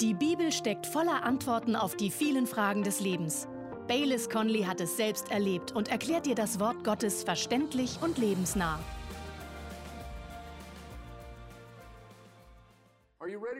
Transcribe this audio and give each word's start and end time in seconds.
Die 0.00 0.12
Bibel 0.12 0.52
steckt 0.52 0.86
voller 0.86 1.22
Antworten 1.22 1.74
auf 1.74 1.96
die 1.96 2.10
vielen 2.10 2.46
Fragen 2.46 2.82
des 2.82 3.00
Lebens. 3.00 3.48
Baylis 3.88 4.28
Conley 4.28 4.64
hat 4.64 4.78
es 4.82 4.94
selbst 4.98 5.30
erlebt 5.30 5.72
und 5.72 5.88
erklärt 5.88 6.26
dir 6.26 6.34
das 6.34 6.60
Wort 6.60 6.84
Gottes 6.84 7.24
verständlich 7.24 7.98
und 8.02 8.18
lebensnah. 8.18 8.78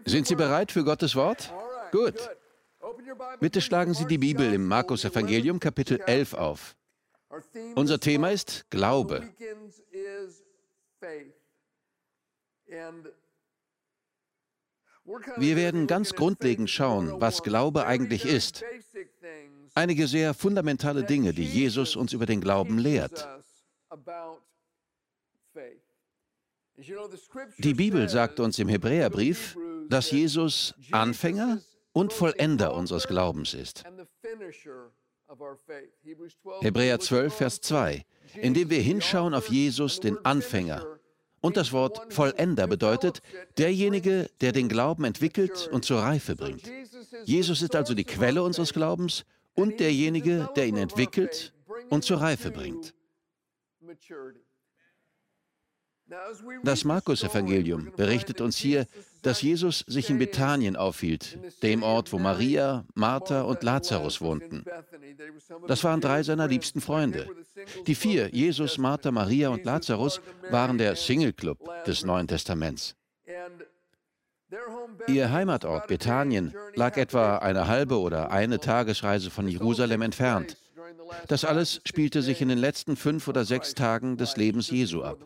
Sind 0.04 0.26
Sie 0.26 0.34
bereit 0.34 0.72
für 0.72 0.84
Gottes 0.84 1.16
Wort? 1.16 1.54
Gut. 1.90 2.28
Bitte 3.40 3.62
schlagen 3.62 3.94
Sie 3.94 4.04
die 4.04 4.18
Bibel 4.18 4.52
im 4.52 4.68
Markus 4.68 5.06
Evangelium 5.06 5.58
Kapitel 5.58 6.00
11 6.04 6.34
auf. 6.34 6.76
Unser 7.74 7.98
Thema 7.98 8.30
ist 8.30 8.68
Glaube. 8.68 9.26
Wir 15.36 15.56
werden 15.56 15.86
ganz 15.86 16.14
grundlegend 16.14 16.68
schauen, 16.68 17.20
was 17.20 17.42
Glaube 17.42 17.86
eigentlich 17.86 18.24
ist. 18.24 18.64
Einige 19.74 20.06
sehr 20.08 20.34
fundamentale 20.34 21.04
Dinge, 21.04 21.32
die 21.32 21.44
Jesus 21.44 21.96
uns 21.96 22.12
über 22.12 22.26
den 22.26 22.40
Glauben 22.40 22.78
lehrt. 22.78 23.28
Die 27.58 27.74
Bibel 27.74 28.08
sagt 28.08 28.40
uns 28.40 28.58
im 28.58 28.68
Hebräerbrief, 28.68 29.56
dass 29.88 30.10
Jesus 30.10 30.74
Anfänger 30.90 31.60
und 31.92 32.12
Vollender 32.12 32.74
unseres 32.74 33.06
Glaubens 33.06 33.54
ist. 33.54 33.84
Hebräer 36.60 37.00
12, 37.00 37.34
Vers 37.34 37.60
2, 37.60 38.04
indem 38.34 38.70
wir 38.70 38.80
hinschauen 38.80 39.34
auf 39.34 39.48
Jesus, 39.48 40.00
den 40.00 40.22
Anfänger. 40.24 40.95
Und 41.46 41.56
das 41.56 41.70
Wort 41.70 42.12
Vollender 42.12 42.66
bedeutet 42.66 43.22
derjenige, 43.56 44.28
der 44.40 44.50
den 44.50 44.68
Glauben 44.68 45.04
entwickelt 45.04 45.68
und 45.70 45.84
zur 45.84 46.00
Reife 46.00 46.34
bringt. 46.34 46.68
Jesus 47.24 47.62
ist 47.62 47.76
also 47.76 47.94
die 47.94 48.02
Quelle 48.02 48.42
unseres 48.42 48.72
Glaubens 48.72 49.24
und 49.54 49.78
derjenige, 49.78 50.48
der 50.56 50.66
ihn 50.66 50.76
entwickelt 50.76 51.54
und 51.88 52.02
zur 52.02 52.20
Reife 52.20 52.50
bringt. 52.50 52.94
Das 56.62 56.84
Markus-Evangelium 56.84 57.92
berichtet 57.96 58.40
uns 58.40 58.56
hier, 58.56 58.86
dass 59.22 59.42
Jesus 59.42 59.80
sich 59.88 60.08
in 60.08 60.18
Bethanien 60.18 60.76
aufhielt, 60.76 61.38
dem 61.62 61.82
Ort, 61.82 62.12
wo 62.12 62.18
Maria, 62.18 62.84
Martha 62.94 63.42
und 63.42 63.62
Lazarus 63.64 64.20
wohnten. 64.20 64.64
Das 65.66 65.82
waren 65.82 66.00
drei 66.00 66.22
seiner 66.22 66.46
liebsten 66.46 66.80
Freunde. 66.80 67.28
Die 67.86 67.96
vier, 67.96 68.28
Jesus, 68.32 68.78
Martha, 68.78 69.10
Maria 69.10 69.48
und 69.48 69.64
Lazarus, 69.64 70.20
waren 70.50 70.78
der 70.78 70.94
Single 70.94 71.32
Club 71.32 71.58
des 71.86 72.04
Neuen 72.04 72.28
Testaments. 72.28 72.94
Ihr 75.08 75.32
Heimatort 75.32 75.88
Bethanien 75.88 76.54
lag 76.74 76.96
etwa 76.96 77.38
eine 77.38 77.66
halbe 77.66 77.98
oder 77.98 78.30
eine 78.30 78.60
Tagesreise 78.60 79.30
von 79.30 79.48
Jerusalem 79.48 80.02
entfernt. 80.02 80.56
Das 81.26 81.44
alles 81.44 81.80
spielte 81.84 82.22
sich 82.22 82.40
in 82.40 82.48
den 82.48 82.58
letzten 82.58 82.96
fünf 82.96 83.26
oder 83.26 83.44
sechs 83.44 83.74
Tagen 83.74 84.16
des 84.16 84.36
Lebens 84.36 84.70
Jesu 84.70 85.02
ab. 85.02 85.18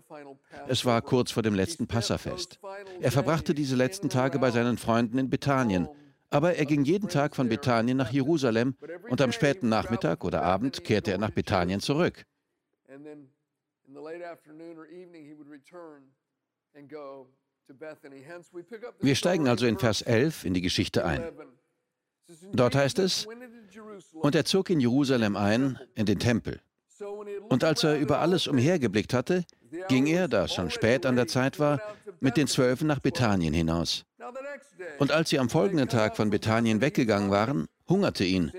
Es 0.68 0.84
war 0.84 1.00
kurz 1.02 1.30
vor 1.30 1.42
dem 1.42 1.54
letzten 1.54 1.86
Passafest. 1.86 2.58
Er 3.00 3.12
verbrachte 3.12 3.54
diese 3.54 3.76
letzten 3.76 4.08
Tage 4.08 4.38
bei 4.38 4.50
seinen 4.50 4.78
Freunden 4.78 5.18
in 5.18 5.30
Bethanien, 5.30 5.88
aber 6.30 6.54
er 6.54 6.66
ging 6.66 6.84
jeden 6.84 7.08
Tag 7.08 7.34
von 7.34 7.48
Bethanien 7.48 7.96
nach 7.96 8.12
Jerusalem 8.12 8.76
und 9.08 9.20
am 9.20 9.32
späten 9.32 9.68
Nachmittag 9.68 10.24
oder 10.24 10.42
Abend 10.42 10.84
kehrte 10.84 11.10
er 11.12 11.18
nach 11.18 11.30
Bethanien 11.30 11.80
zurück. 11.80 12.24
Wir 19.00 19.14
steigen 19.14 19.48
also 19.48 19.66
in 19.66 19.78
Vers 19.78 20.02
11 20.02 20.44
in 20.44 20.54
die 20.54 20.60
Geschichte 20.60 21.04
ein. 21.04 21.22
Dort 22.52 22.74
heißt 22.74 22.98
es, 23.00 23.26
und 24.14 24.34
er 24.34 24.44
zog 24.44 24.70
in 24.70 24.80
Jerusalem 24.80 25.36
ein, 25.36 25.78
in 25.94 26.06
den 26.06 26.18
Tempel. 26.18 26.60
Und 27.48 27.64
als 27.64 27.82
er 27.82 27.98
über 27.98 28.20
alles 28.20 28.46
umhergeblickt 28.46 29.14
hatte, 29.14 29.44
ging 29.88 30.06
er, 30.06 30.28
da 30.28 30.44
es 30.44 30.54
schon 30.54 30.70
spät 30.70 31.06
an 31.06 31.16
der 31.16 31.26
Zeit 31.26 31.58
war, 31.58 31.80
mit 32.20 32.36
den 32.36 32.46
Zwölfen 32.46 32.86
nach 32.86 33.00
Bethanien 33.00 33.54
hinaus. 33.54 34.04
Und 34.98 35.12
als 35.12 35.30
sie 35.30 35.38
am 35.38 35.50
folgenden 35.50 35.88
Tag 35.88 36.16
von 36.16 36.30
Bethanien 36.30 36.80
weggegangen 36.80 37.30
waren, 37.30 37.66
hungerte 37.88 38.24
ihn. 38.24 38.52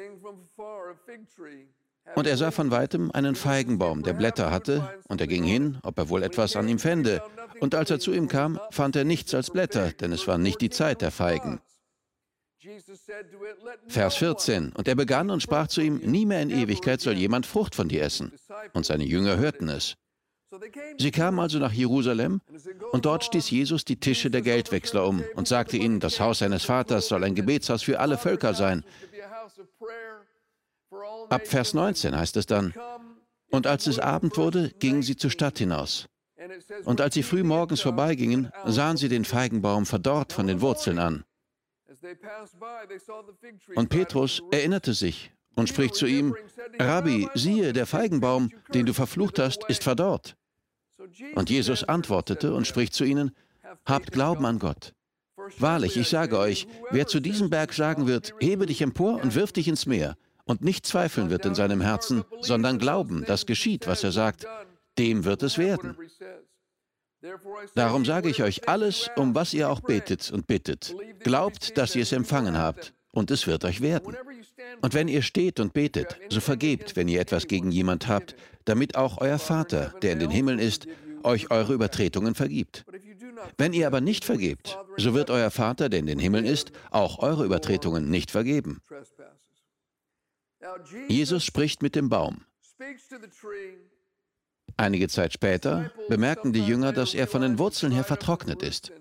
Und 2.15 2.27
er 2.27 2.37
sah 2.37 2.51
von 2.51 2.71
weitem 2.71 3.11
einen 3.11 3.35
Feigenbaum, 3.35 4.03
der 4.03 4.13
Blätter 4.13 4.51
hatte, 4.51 4.99
und 5.07 5.21
er 5.21 5.27
ging 5.27 5.43
hin, 5.43 5.77
ob 5.83 5.97
er 5.97 6.09
wohl 6.09 6.23
etwas 6.23 6.55
an 6.55 6.67
ihm 6.67 6.79
fände. 6.79 7.21
Und 7.59 7.75
als 7.75 7.89
er 7.89 7.99
zu 7.99 8.11
ihm 8.11 8.27
kam, 8.27 8.59
fand 8.71 8.95
er 8.95 9.05
nichts 9.05 9.33
als 9.33 9.51
Blätter, 9.51 9.91
denn 9.91 10.11
es 10.11 10.27
war 10.27 10.37
nicht 10.37 10.61
die 10.61 10.69
Zeit 10.69 11.01
der 11.01 11.11
Feigen. 11.11 11.61
Vers 13.87 14.15
14. 14.17 14.71
Und 14.73 14.87
er 14.87 14.95
begann 14.95 15.29
und 15.29 15.41
sprach 15.41 15.67
zu 15.67 15.81
ihm, 15.81 15.97
nie 15.97 16.25
mehr 16.25 16.41
in 16.41 16.51
Ewigkeit 16.51 17.01
soll 17.01 17.13
jemand 17.13 17.45
Frucht 17.45 17.75
von 17.75 17.87
dir 17.87 18.03
essen. 18.03 18.33
Und 18.73 18.85
seine 18.85 19.05
Jünger 19.05 19.37
hörten 19.37 19.69
es. 19.69 19.95
Sie 20.97 21.11
kamen 21.11 21.39
also 21.39 21.59
nach 21.59 21.71
Jerusalem 21.71 22.41
und 22.91 23.05
dort 23.05 23.23
stieß 23.23 23.49
Jesus 23.49 23.85
die 23.85 23.99
Tische 23.99 24.29
der 24.29 24.41
Geldwechsler 24.41 25.07
um 25.07 25.23
und 25.35 25.47
sagte 25.47 25.77
ihnen, 25.77 25.99
das 25.99 26.19
Haus 26.19 26.39
seines 26.39 26.65
Vaters 26.65 27.07
soll 27.07 27.23
ein 27.23 27.35
Gebetshaus 27.35 27.83
für 27.83 27.99
alle 27.99 28.17
Völker 28.17 28.53
sein. 28.53 28.83
Ab 31.29 31.47
Vers 31.47 31.73
19 31.73 32.17
heißt 32.17 32.35
es 32.37 32.45
dann, 32.45 32.73
und 33.49 33.67
als 33.67 33.87
es 33.87 33.99
Abend 33.99 34.37
wurde, 34.37 34.71
gingen 34.79 35.03
sie 35.03 35.15
zur 35.15 35.31
Stadt 35.31 35.57
hinaus. 35.57 36.07
Und 36.85 37.01
als 37.01 37.13
sie 37.13 37.23
früh 37.23 37.43
morgens 37.43 37.81
vorbeigingen, 37.81 38.51
sahen 38.65 38.97
sie 38.97 39.09
den 39.09 39.25
Feigenbaum 39.25 39.85
verdorrt 39.85 40.33
von 40.33 40.47
den 40.47 40.61
Wurzeln 40.61 40.99
an. 40.99 41.23
Und 43.75 43.89
Petrus 43.89 44.41
erinnerte 44.51 44.93
sich 44.93 45.31
und 45.55 45.69
spricht 45.69 45.95
zu 45.95 46.07
ihm, 46.07 46.35
Rabbi, 46.79 47.29
siehe, 47.35 47.73
der 47.73 47.85
Feigenbaum, 47.85 48.51
den 48.73 48.85
du 48.85 48.93
verflucht 48.93 49.39
hast, 49.39 49.63
ist 49.65 49.83
verdorrt. 49.83 50.35
Und 51.35 51.49
Jesus 51.49 51.83
antwortete 51.83 52.53
und 52.53 52.67
spricht 52.67 52.93
zu 52.93 53.03
ihnen, 53.03 53.31
Habt 53.85 54.11
Glauben 54.11 54.45
an 54.45 54.59
Gott. 54.59 54.93
Wahrlich, 55.57 55.97
ich 55.97 56.09
sage 56.09 56.37
euch, 56.37 56.67
wer 56.91 57.07
zu 57.07 57.19
diesem 57.19 57.49
Berg 57.49 57.73
sagen 57.73 58.07
wird, 58.07 58.33
hebe 58.39 58.65
dich 58.65 58.81
empor 58.81 59.21
und 59.21 59.35
wirf 59.35 59.51
dich 59.51 59.67
ins 59.67 59.85
Meer, 59.85 60.17
und 60.45 60.63
nicht 60.63 60.85
zweifeln 60.85 61.29
wird 61.29 61.45
in 61.45 61.55
seinem 61.55 61.81
Herzen, 61.81 62.23
sondern 62.41 62.77
glauben, 62.77 63.23
dass 63.25 63.45
geschieht, 63.45 63.87
was 63.87 64.03
er 64.03 64.11
sagt, 64.11 64.45
dem 64.99 65.23
wird 65.23 65.43
es 65.43 65.57
werden. 65.57 65.97
Darum 67.75 68.05
sage 68.05 68.29
ich 68.29 68.41
euch 68.41 68.67
alles, 68.67 69.09
um 69.15 69.35
was 69.35 69.53
ihr 69.53 69.69
auch 69.69 69.81
betet 69.81 70.31
und 70.31 70.47
bittet. 70.47 70.95
Glaubt, 71.19 71.77
dass 71.77 71.95
ihr 71.95 72.03
es 72.03 72.11
empfangen 72.11 72.57
habt, 72.57 72.93
und 73.11 73.31
es 73.31 73.45
wird 73.47 73.65
euch 73.65 73.81
werden. 73.81 74.15
Und 74.81 74.93
wenn 74.93 75.07
ihr 75.07 75.21
steht 75.21 75.59
und 75.59 75.73
betet, 75.73 76.17
so 76.29 76.39
vergebt, 76.39 76.95
wenn 76.95 77.07
ihr 77.07 77.19
etwas 77.21 77.47
gegen 77.47 77.71
jemand 77.71 78.07
habt, 78.07 78.35
damit 78.65 78.95
auch 78.95 79.19
euer 79.19 79.39
Vater, 79.39 79.93
der 80.01 80.13
in 80.13 80.19
den 80.19 80.31
Himmeln 80.31 80.59
ist, 80.59 80.87
euch 81.23 81.51
eure 81.51 81.73
Übertretungen 81.73 82.35
vergibt. 82.35 82.85
Wenn 83.57 83.73
ihr 83.73 83.87
aber 83.87 84.01
nicht 84.01 84.25
vergebt, 84.25 84.77
so 84.97 85.13
wird 85.13 85.29
euer 85.29 85.51
Vater, 85.51 85.89
der 85.89 85.99
in 85.99 86.05
den 86.05 86.19
Himmeln 86.19 86.45
ist, 86.45 86.71
auch 86.89 87.19
eure 87.19 87.45
Übertretungen 87.45 88.09
nicht 88.09 88.31
vergeben. 88.31 88.81
Jesus 91.07 91.43
spricht 91.43 91.81
mit 91.81 91.95
dem 91.95 92.09
Baum. 92.09 92.45
Einige 94.77 95.07
Zeit 95.07 95.33
später 95.33 95.91
bemerken 96.07 96.53
die 96.53 96.65
Jünger, 96.65 96.93
dass 96.93 97.13
er 97.13 97.27
von 97.27 97.41
den 97.41 97.59
Wurzeln 97.59 97.91
her 97.91 98.03
vertrocknet 98.03 98.63
ist. 98.63 98.91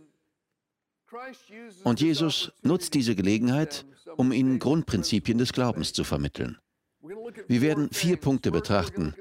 Und 1.85 2.01
Jesus 2.01 2.53
nutzt 2.63 2.95
diese 2.95 3.15
Gelegenheit, 3.15 3.85
um 4.17 4.33
ihnen 4.33 4.59
Grundprinzipien 4.59 5.39
des 5.39 5.53
Glaubens 5.53 5.93
zu 5.93 6.05
vermitteln. 6.05 6.59
Wir 7.49 7.63
werden 7.63 7.91
vier 7.93 8.17
Punkte 8.17 8.51
betrachten. 8.51 9.15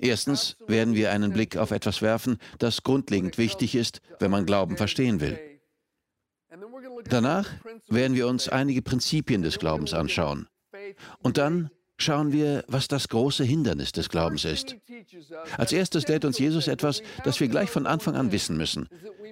Erstens 0.00 0.56
werden 0.66 0.94
wir 0.94 1.10
einen 1.10 1.32
Blick 1.32 1.56
auf 1.56 1.70
etwas 1.70 2.00
werfen, 2.00 2.38
das 2.58 2.82
grundlegend 2.82 3.38
wichtig 3.38 3.74
ist, 3.74 4.00
wenn 4.18 4.30
man 4.30 4.46
Glauben 4.46 4.76
verstehen 4.76 5.20
will. 5.20 5.38
Danach 7.08 7.48
werden 7.88 8.16
wir 8.16 8.26
uns 8.26 8.48
einige 8.48 8.82
Prinzipien 8.82 9.42
des 9.42 9.58
Glaubens 9.58 9.92
anschauen. 9.92 10.48
Und 11.22 11.36
dann 11.36 11.70
schauen 11.98 12.32
wir, 12.32 12.64
was 12.68 12.88
das 12.88 13.08
große 13.08 13.44
Hindernis 13.44 13.92
des 13.92 14.08
Glaubens 14.08 14.44
ist. 14.44 14.76
Als 15.56 15.72
erstes 15.72 16.08
lehrt 16.08 16.24
uns 16.24 16.38
Jesus 16.38 16.68
etwas, 16.68 17.02
das 17.24 17.40
wir 17.40 17.48
gleich 17.48 17.70
von 17.70 17.86
Anfang 17.86 18.16
an 18.16 18.32
wissen 18.32 18.56
müssen. 18.56 18.88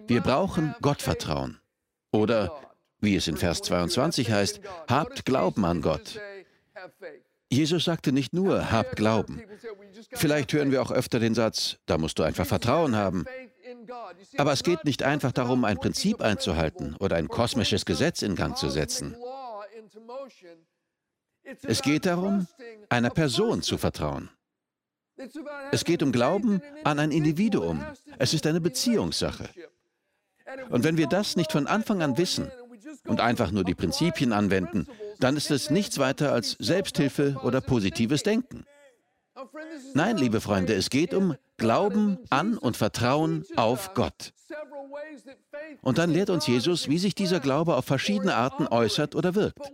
Wir 0.06 0.20
brauchen 0.20 0.74
Gottvertrauen. 0.80 1.58
Oder, 2.14 2.60
wie 3.00 3.16
es 3.16 3.26
in 3.26 3.36
Vers 3.36 3.60
22 3.62 4.30
heißt, 4.30 4.60
habt 4.88 5.24
Glauben 5.24 5.64
an 5.64 5.82
Gott. 5.82 6.20
Jesus 7.50 7.84
sagte 7.84 8.12
nicht 8.12 8.32
nur, 8.32 8.70
habt 8.70 8.94
Glauben. 8.94 9.42
Vielleicht 10.12 10.52
hören 10.52 10.70
wir 10.70 10.80
auch 10.80 10.92
öfter 10.92 11.18
den 11.18 11.34
Satz, 11.34 11.76
da 11.86 11.98
musst 11.98 12.20
du 12.20 12.22
einfach 12.22 12.46
Vertrauen 12.46 12.94
haben. 12.94 13.24
Aber 14.36 14.52
es 14.52 14.62
geht 14.62 14.84
nicht 14.84 15.02
einfach 15.02 15.32
darum, 15.32 15.64
ein 15.64 15.78
Prinzip 15.78 16.20
einzuhalten 16.20 16.94
oder 17.00 17.16
ein 17.16 17.26
kosmisches 17.26 17.84
Gesetz 17.84 18.22
in 18.22 18.36
Gang 18.36 18.56
zu 18.56 18.70
setzen. 18.70 19.16
Es 21.62 21.82
geht 21.82 22.06
darum, 22.06 22.46
einer 22.90 23.10
Person 23.10 23.60
zu 23.60 23.76
vertrauen. 23.76 24.30
Es 25.72 25.84
geht 25.84 26.02
um 26.04 26.12
Glauben 26.12 26.62
an 26.84 27.00
ein 27.00 27.10
Individuum. 27.10 27.84
Es 28.18 28.34
ist 28.34 28.46
eine 28.46 28.60
Beziehungssache. 28.60 29.48
Und 30.70 30.84
wenn 30.84 30.96
wir 30.96 31.06
das 31.06 31.36
nicht 31.36 31.52
von 31.52 31.66
Anfang 31.66 32.02
an 32.02 32.18
wissen 32.18 32.50
und 33.06 33.20
einfach 33.20 33.50
nur 33.50 33.64
die 33.64 33.74
Prinzipien 33.74 34.32
anwenden, 34.32 34.86
dann 35.20 35.36
ist 35.36 35.50
es 35.50 35.70
nichts 35.70 35.98
weiter 35.98 36.32
als 36.32 36.56
Selbsthilfe 36.58 37.36
oder 37.42 37.60
positives 37.60 38.22
Denken. 38.22 38.64
Nein, 39.94 40.16
liebe 40.16 40.40
Freunde, 40.40 40.74
es 40.74 40.90
geht 40.90 41.12
um 41.12 41.36
Glauben 41.56 42.18
an 42.30 42.56
und 42.58 42.76
Vertrauen 42.76 43.44
auf 43.56 43.94
Gott. 43.94 44.32
Und 45.82 45.98
dann 45.98 46.10
lehrt 46.10 46.30
uns 46.30 46.46
Jesus, 46.46 46.88
wie 46.88 46.98
sich 46.98 47.14
dieser 47.14 47.40
Glaube 47.40 47.76
auf 47.76 47.84
verschiedene 47.84 48.34
Arten 48.34 48.66
äußert 48.66 49.14
oder 49.14 49.34
wirkt. 49.34 49.72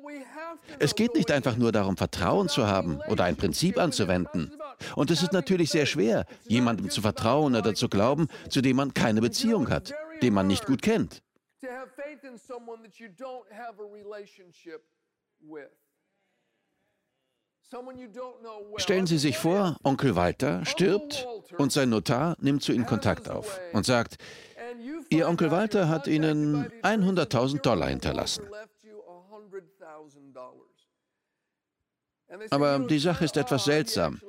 Es 0.79 0.95
geht 0.95 1.15
nicht 1.15 1.31
einfach 1.31 1.57
nur 1.57 1.73
darum, 1.73 1.97
Vertrauen 1.97 2.49
zu 2.49 2.67
haben 2.67 3.01
oder 3.09 3.25
ein 3.25 3.37
Prinzip 3.37 3.79
anzuwenden. 3.79 4.53
Und 4.97 5.11
es 5.11 5.23
ist 5.23 5.33
natürlich 5.33 5.71
sehr 5.71 5.87
schwer, 5.87 6.27
jemandem 6.47 6.91
zu 6.91 7.03
vertrauen 7.03 7.55
oder 7.55 7.75
zu 7.75 7.89
glauben, 7.89 8.29
zu 8.49 8.61
dem 8.61 8.77
man 8.77 8.95
keine 8.95 9.21
Beziehung 9.21 9.69
hat, 9.69 9.93
den 10.23 10.35
man 10.35 10.47
nicht 10.47 10.67
gut 10.67 10.83
kennt. 10.83 11.23
Stellen 18.77 19.07
Sie 19.07 19.19
sich 19.19 19.39
vor, 19.39 19.77
Onkel 19.85 20.17
Walter 20.17 20.65
stirbt 20.65 21.27
und 21.57 21.73
sein 21.73 21.91
Notar 21.91 22.37
nimmt 22.41 22.63
zu 22.63 22.73
Ihnen 22.73 22.87
Kontakt 22.87 23.29
auf 23.29 23.61
und 23.73 23.87
sagt, 23.87 24.17
Ihr 25.09 25.29
Onkel 25.29 25.51
Walter 25.51 25.89
hat 25.89 26.07
Ihnen 26.07 26.71
100.000 26.83 27.61
Dollar 27.61 27.89
hinterlassen. 27.89 28.45
Aber 32.51 32.79
die 32.79 32.99
Sache 32.99 33.25
ist 33.25 33.37
etwas 33.37 33.65
seltsam. 33.65 34.21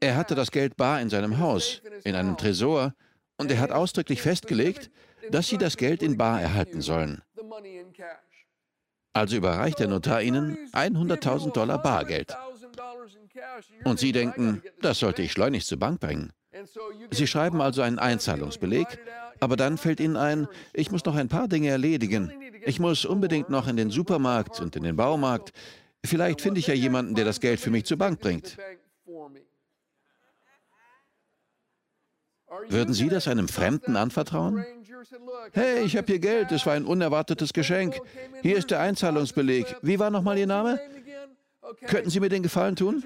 Er 0.00 0.16
hatte 0.16 0.34
das 0.34 0.50
Geld 0.50 0.76
bar 0.76 1.00
in 1.00 1.10
seinem 1.10 1.38
Haus, 1.38 1.82
in 2.04 2.14
einem 2.14 2.36
Tresor, 2.36 2.94
und 3.38 3.50
er 3.50 3.60
hat 3.60 3.72
ausdrücklich 3.72 4.22
festgelegt, 4.22 4.90
dass 5.30 5.48
Sie 5.48 5.58
das 5.58 5.76
Geld 5.76 6.02
in 6.02 6.16
bar 6.16 6.40
erhalten 6.40 6.80
sollen. 6.80 7.22
Also 9.12 9.36
überreicht 9.36 9.78
der 9.78 9.88
Notar 9.88 10.20
Ihnen 10.20 10.58
100.000 10.72 11.52
Dollar 11.52 11.82
Bargeld. 11.82 12.36
Und 13.84 13.98
Sie 13.98 14.12
denken, 14.12 14.62
das 14.82 14.98
sollte 14.98 15.22
ich 15.22 15.32
schleunigst 15.32 15.68
zur 15.68 15.78
Bank 15.78 16.00
bringen. 16.00 16.32
Sie 17.10 17.26
schreiben 17.26 17.60
also 17.60 17.82
einen 17.82 17.98
Einzahlungsbeleg, 17.98 18.86
aber 19.40 19.56
dann 19.56 19.78
fällt 19.78 20.00
Ihnen 20.00 20.16
ein, 20.16 20.48
ich 20.72 20.90
muss 20.90 21.04
noch 21.04 21.16
ein 21.16 21.28
paar 21.28 21.48
Dinge 21.48 21.68
erledigen. 21.68 22.32
Ich 22.64 22.80
muss 22.80 23.04
unbedingt 23.04 23.48
noch 23.48 23.68
in 23.68 23.76
den 23.76 23.90
Supermarkt 23.90 24.60
und 24.60 24.76
in 24.76 24.82
den 24.82 24.96
Baumarkt. 24.96 25.52
Vielleicht 26.04 26.40
finde 26.40 26.60
ich 26.60 26.66
ja 26.66 26.74
jemanden, 26.74 27.14
der 27.14 27.24
das 27.24 27.40
Geld 27.40 27.60
für 27.60 27.70
mich 27.70 27.84
zur 27.84 27.96
Bank 27.96 28.20
bringt. 28.20 28.56
Würden 32.68 32.94
Sie 32.94 33.08
das 33.08 33.28
einem 33.28 33.48
Fremden 33.48 33.96
anvertrauen? 33.96 34.64
Hey, 35.52 35.84
ich 35.84 35.96
habe 35.96 36.06
hier 36.06 36.18
Geld, 36.18 36.52
es 36.52 36.64
war 36.66 36.74
ein 36.74 36.84
unerwartetes 36.84 37.52
Geschenk. 37.52 37.98
Hier 38.42 38.56
ist 38.56 38.70
der 38.70 38.80
Einzahlungsbeleg. 38.80 39.76
Wie 39.82 39.98
war 39.98 40.10
nochmal 40.10 40.38
Ihr 40.38 40.46
Name? 40.46 40.80
Könnten 41.86 42.10
Sie 42.10 42.20
mir 42.20 42.28
den 42.28 42.42
Gefallen 42.42 42.76
tun? 42.76 43.04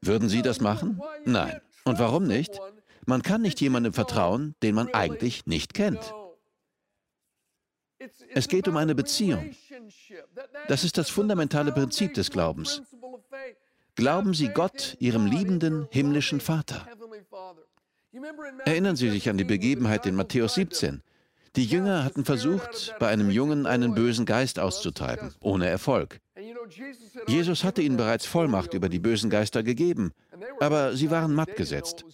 Würden 0.00 0.28
Sie 0.28 0.42
das 0.42 0.60
machen? 0.60 1.00
Nein. 1.24 1.60
Und 1.84 1.98
warum 1.98 2.24
nicht? 2.24 2.58
Man 3.06 3.22
kann 3.22 3.42
nicht 3.42 3.60
jemandem 3.60 3.92
vertrauen, 3.92 4.54
den 4.62 4.74
man 4.74 4.92
eigentlich 4.92 5.46
nicht 5.46 5.74
kennt. 5.74 6.14
Es 8.34 8.48
geht 8.48 8.68
um 8.68 8.76
eine 8.76 8.94
Beziehung. 8.94 9.54
Das 10.68 10.84
ist 10.84 10.98
das 10.98 11.10
fundamentale 11.10 11.72
Prinzip 11.72 12.14
des 12.14 12.30
Glaubens. 12.30 12.82
Glauben 13.94 14.34
Sie 14.34 14.48
Gott, 14.48 14.96
Ihrem 14.98 15.26
liebenden 15.26 15.86
himmlischen 15.90 16.40
Vater. 16.40 16.86
Erinnern 18.64 18.96
Sie 18.96 19.10
sich 19.10 19.28
an 19.28 19.36
die 19.36 19.44
Begebenheit 19.44 20.06
in 20.06 20.14
Matthäus 20.14 20.54
17. 20.54 21.02
Die 21.56 21.64
Jünger 21.64 22.04
hatten 22.04 22.24
versucht, 22.24 22.94
bei 22.98 23.08
einem 23.08 23.30
Jungen 23.30 23.66
einen 23.66 23.94
bösen 23.94 24.26
Geist 24.26 24.58
auszutreiben, 24.58 25.34
ohne 25.40 25.68
Erfolg. 25.68 26.20
Jesus 27.28 27.62
hatte 27.62 27.82
ihnen 27.82 27.96
bereits 27.96 28.26
Vollmacht 28.26 28.74
über 28.74 28.88
die 28.88 28.98
bösen 28.98 29.30
Geister 29.30 29.62
gegeben, 29.62 30.12
aber 30.58 30.96
sie 30.96 31.10
waren 31.10 31.34
matt 31.34 31.54
gesetzt. 31.56 32.04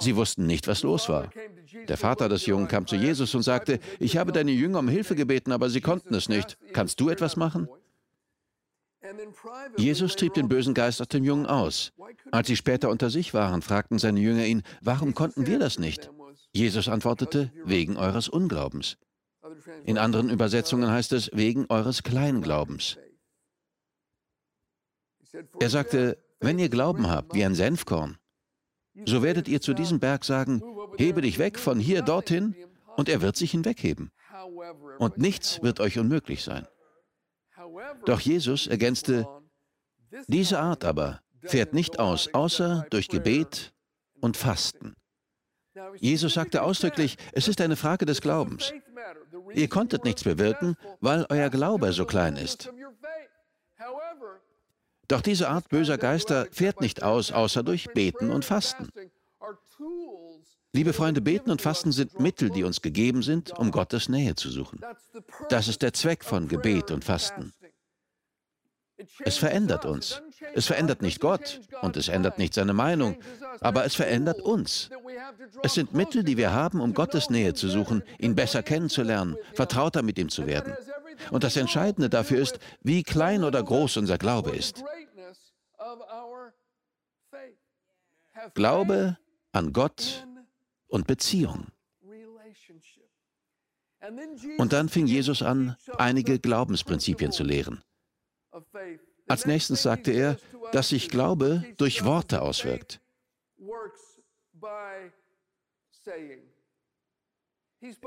Sie 0.00 0.16
wussten 0.16 0.46
nicht, 0.46 0.68
was 0.68 0.82
los 0.82 1.08
war. 1.08 1.30
Der 1.88 1.96
Vater 1.96 2.28
des 2.28 2.46
Jungen 2.46 2.68
kam 2.68 2.86
zu 2.86 2.96
Jesus 2.96 3.34
und 3.34 3.42
sagte, 3.42 3.80
ich 3.98 4.16
habe 4.16 4.32
deine 4.32 4.52
Jünger 4.52 4.80
um 4.80 4.88
Hilfe 4.88 5.14
gebeten, 5.14 5.52
aber 5.52 5.70
sie 5.70 5.80
konnten 5.80 6.14
es 6.14 6.28
nicht. 6.28 6.56
Kannst 6.72 7.00
du 7.00 7.10
etwas 7.10 7.36
machen? 7.36 7.68
Jesus 9.76 10.16
trieb 10.16 10.34
den 10.34 10.48
bösen 10.48 10.74
Geist 10.74 11.00
aus 11.00 11.08
dem 11.08 11.24
Jungen 11.24 11.46
aus. 11.46 11.92
Als 12.30 12.48
sie 12.48 12.56
später 12.56 12.90
unter 12.90 13.10
sich 13.10 13.34
waren, 13.34 13.62
fragten 13.62 13.98
seine 13.98 14.20
Jünger 14.20 14.46
ihn, 14.46 14.62
warum 14.80 15.14
konnten 15.14 15.46
wir 15.46 15.58
das 15.58 15.78
nicht? 15.78 16.10
Jesus 16.52 16.88
antwortete, 16.88 17.52
wegen 17.64 17.96
eures 17.96 18.28
Unglaubens. 18.28 18.96
In 19.84 19.98
anderen 19.98 20.30
Übersetzungen 20.30 20.90
heißt 20.90 21.12
es, 21.12 21.30
wegen 21.32 21.66
eures 21.68 22.02
Kleinglaubens. 22.02 22.98
Er 25.60 25.70
sagte, 25.70 26.18
wenn 26.40 26.58
ihr 26.58 26.68
Glauben 26.68 27.08
habt 27.08 27.34
wie 27.34 27.44
ein 27.44 27.54
Senfkorn, 27.54 28.18
so 29.04 29.22
werdet 29.22 29.48
ihr 29.48 29.60
zu 29.60 29.74
diesem 29.74 29.98
Berg 29.98 30.24
sagen, 30.24 30.62
hebe 30.96 31.20
dich 31.20 31.38
weg 31.38 31.58
von 31.58 31.80
hier 31.80 32.02
dorthin, 32.02 32.54
und 32.96 33.08
er 33.08 33.20
wird 33.22 33.36
sich 33.36 33.50
hinwegheben. 33.50 34.12
Und 34.98 35.18
nichts 35.18 35.62
wird 35.62 35.80
euch 35.80 35.98
unmöglich 35.98 36.44
sein. 36.44 36.66
Doch 38.06 38.20
Jesus 38.20 38.66
ergänzte, 38.66 39.26
diese 40.26 40.58
Art 40.58 40.84
aber 40.84 41.20
fährt 41.42 41.74
nicht 41.74 41.98
aus, 41.98 42.32
außer 42.32 42.86
durch 42.90 43.08
Gebet 43.08 43.72
und 44.20 44.36
Fasten. 44.36 44.94
Jesus 45.96 46.34
sagte 46.34 46.62
ausdrücklich, 46.62 47.16
es 47.32 47.48
ist 47.48 47.60
eine 47.60 47.76
Frage 47.76 48.06
des 48.06 48.20
Glaubens. 48.20 48.72
Ihr 49.52 49.68
konntet 49.68 50.04
nichts 50.04 50.22
bewirken, 50.22 50.76
weil 51.00 51.26
euer 51.28 51.50
Glaube 51.50 51.92
so 51.92 52.04
klein 52.04 52.36
ist. 52.36 52.70
Doch 55.08 55.20
diese 55.20 55.48
Art 55.48 55.68
böser 55.68 55.98
Geister 55.98 56.46
fährt 56.50 56.80
nicht 56.80 57.02
aus, 57.02 57.32
außer 57.32 57.62
durch 57.62 57.92
Beten 57.92 58.30
und 58.30 58.44
Fasten. 58.44 58.88
Liebe 60.72 60.92
Freunde, 60.92 61.20
Beten 61.20 61.50
und 61.50 61.62
Fasten 61.62 61.92
sind 61.92 62.18
Mittel, 62.18 62.50
die 62.50 62.64
uns 62.64 62.80
gegeben 62.82 63.22
sind, 63.22 63.56
um 63.58 63.70
Gottes 63.70 64.08
Nähe 64.08 64.34
zu 64.34 64.50
suchen. 64.50 64.80
Das 65.48 65.68
ist 65.68 65.82
der 65.82 65.92
Zweck 65.92 66.24
von 66.24 66.48
Gebet 66.48 66.90
und 66.90 67.04
Fasten. 67.04 67.52
Es 69.24 69.36
verändert 69.36 69.84
uns. 69.84 70.22
Es 70.54 70.66
verändert 70.66 71.02
nicht 71.02 71.20
Gott 71.20 71.60
und 71.82 71.96
es 71.96 72.08
ändert 72.08 72.38
nicht 72.38 72.54
seine 72.54 72.72
Meinung, 72.74 73.16
aber 73.60 73.84
es 73.84 73.94
verändert 73.94 74.40
uns. 74.40 74.90
Es 75.62 75.74
sind 75.74 75.94
Mittel, 75.94 76.22
die 76.22 76.36
wir 76.36 76.52
haben, 76.52 76.80
um 76.80 76.94
Gottes 76.94 77.30
Nähe 77.30 77.54
zu 77.54 77.68
suchen, 77.68 78.02
ihn 78.18 78.34
besser 78.34 78.62
kennenzulernen, 78.62 79.36
vertrauter 79.54 80.02
mit 80.02 80.18
ihm 80.18 80.28
zu 80.28 80.46
werden. 80.46 80.74
Und 81.30 81.44
das 81.44 81.56
Entscheidende 81.56 82.08
dafür 82.08 82.40
ist, 82.40 82.58
wie 82.82 83.02
klein 83.02 83.44
oder 83.44 83.62
groß 83.62 83.96
unser 83.96 84.18
Glaube 84.18 84.50
ist. 84.50 84.84
Glaube 88.54 89.16
an 89.52 89.72
Gott 89.72 90.26
und 90.88 91.06
Beziehung. 91.06 91.68
Und 94.58 94.72
dann 94.72 94.88
fing 94.88 95.06
Jesus 95.06 95.42
an, 95.42 95.76
einige 95.96 96.38
Glaubensprinzipien 96.38 97.32
zu 97.32 97.42
lehren. 97.42 97.82
Als 99.26 99.46
nächstes 99.46 99.82
sagte 99.82 100.12
er, 100.12 100.36
dass 100.72 100.90
sich 100.90 101.08
Glaube 101.08 101.64
durch 101.76 102.04
Worte 102.04 102.42
auswirkt. 102.42 103.00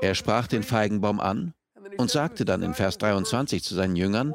Er 0.00 0.14
sprach 0.14 0.46
den 0.46 0.62
Feigenbaum 0.62 1.20
an 1.20 1.54
und 1.96 2.10
sagte 2.10 2.44
dann 2.44 2.62
in 2.62 2.74
Vers 2.74 2.98
23 2.98 3.62
zu 3.62 3.74
seinen 3.74 3.96
Jüngern, 3.96 4.34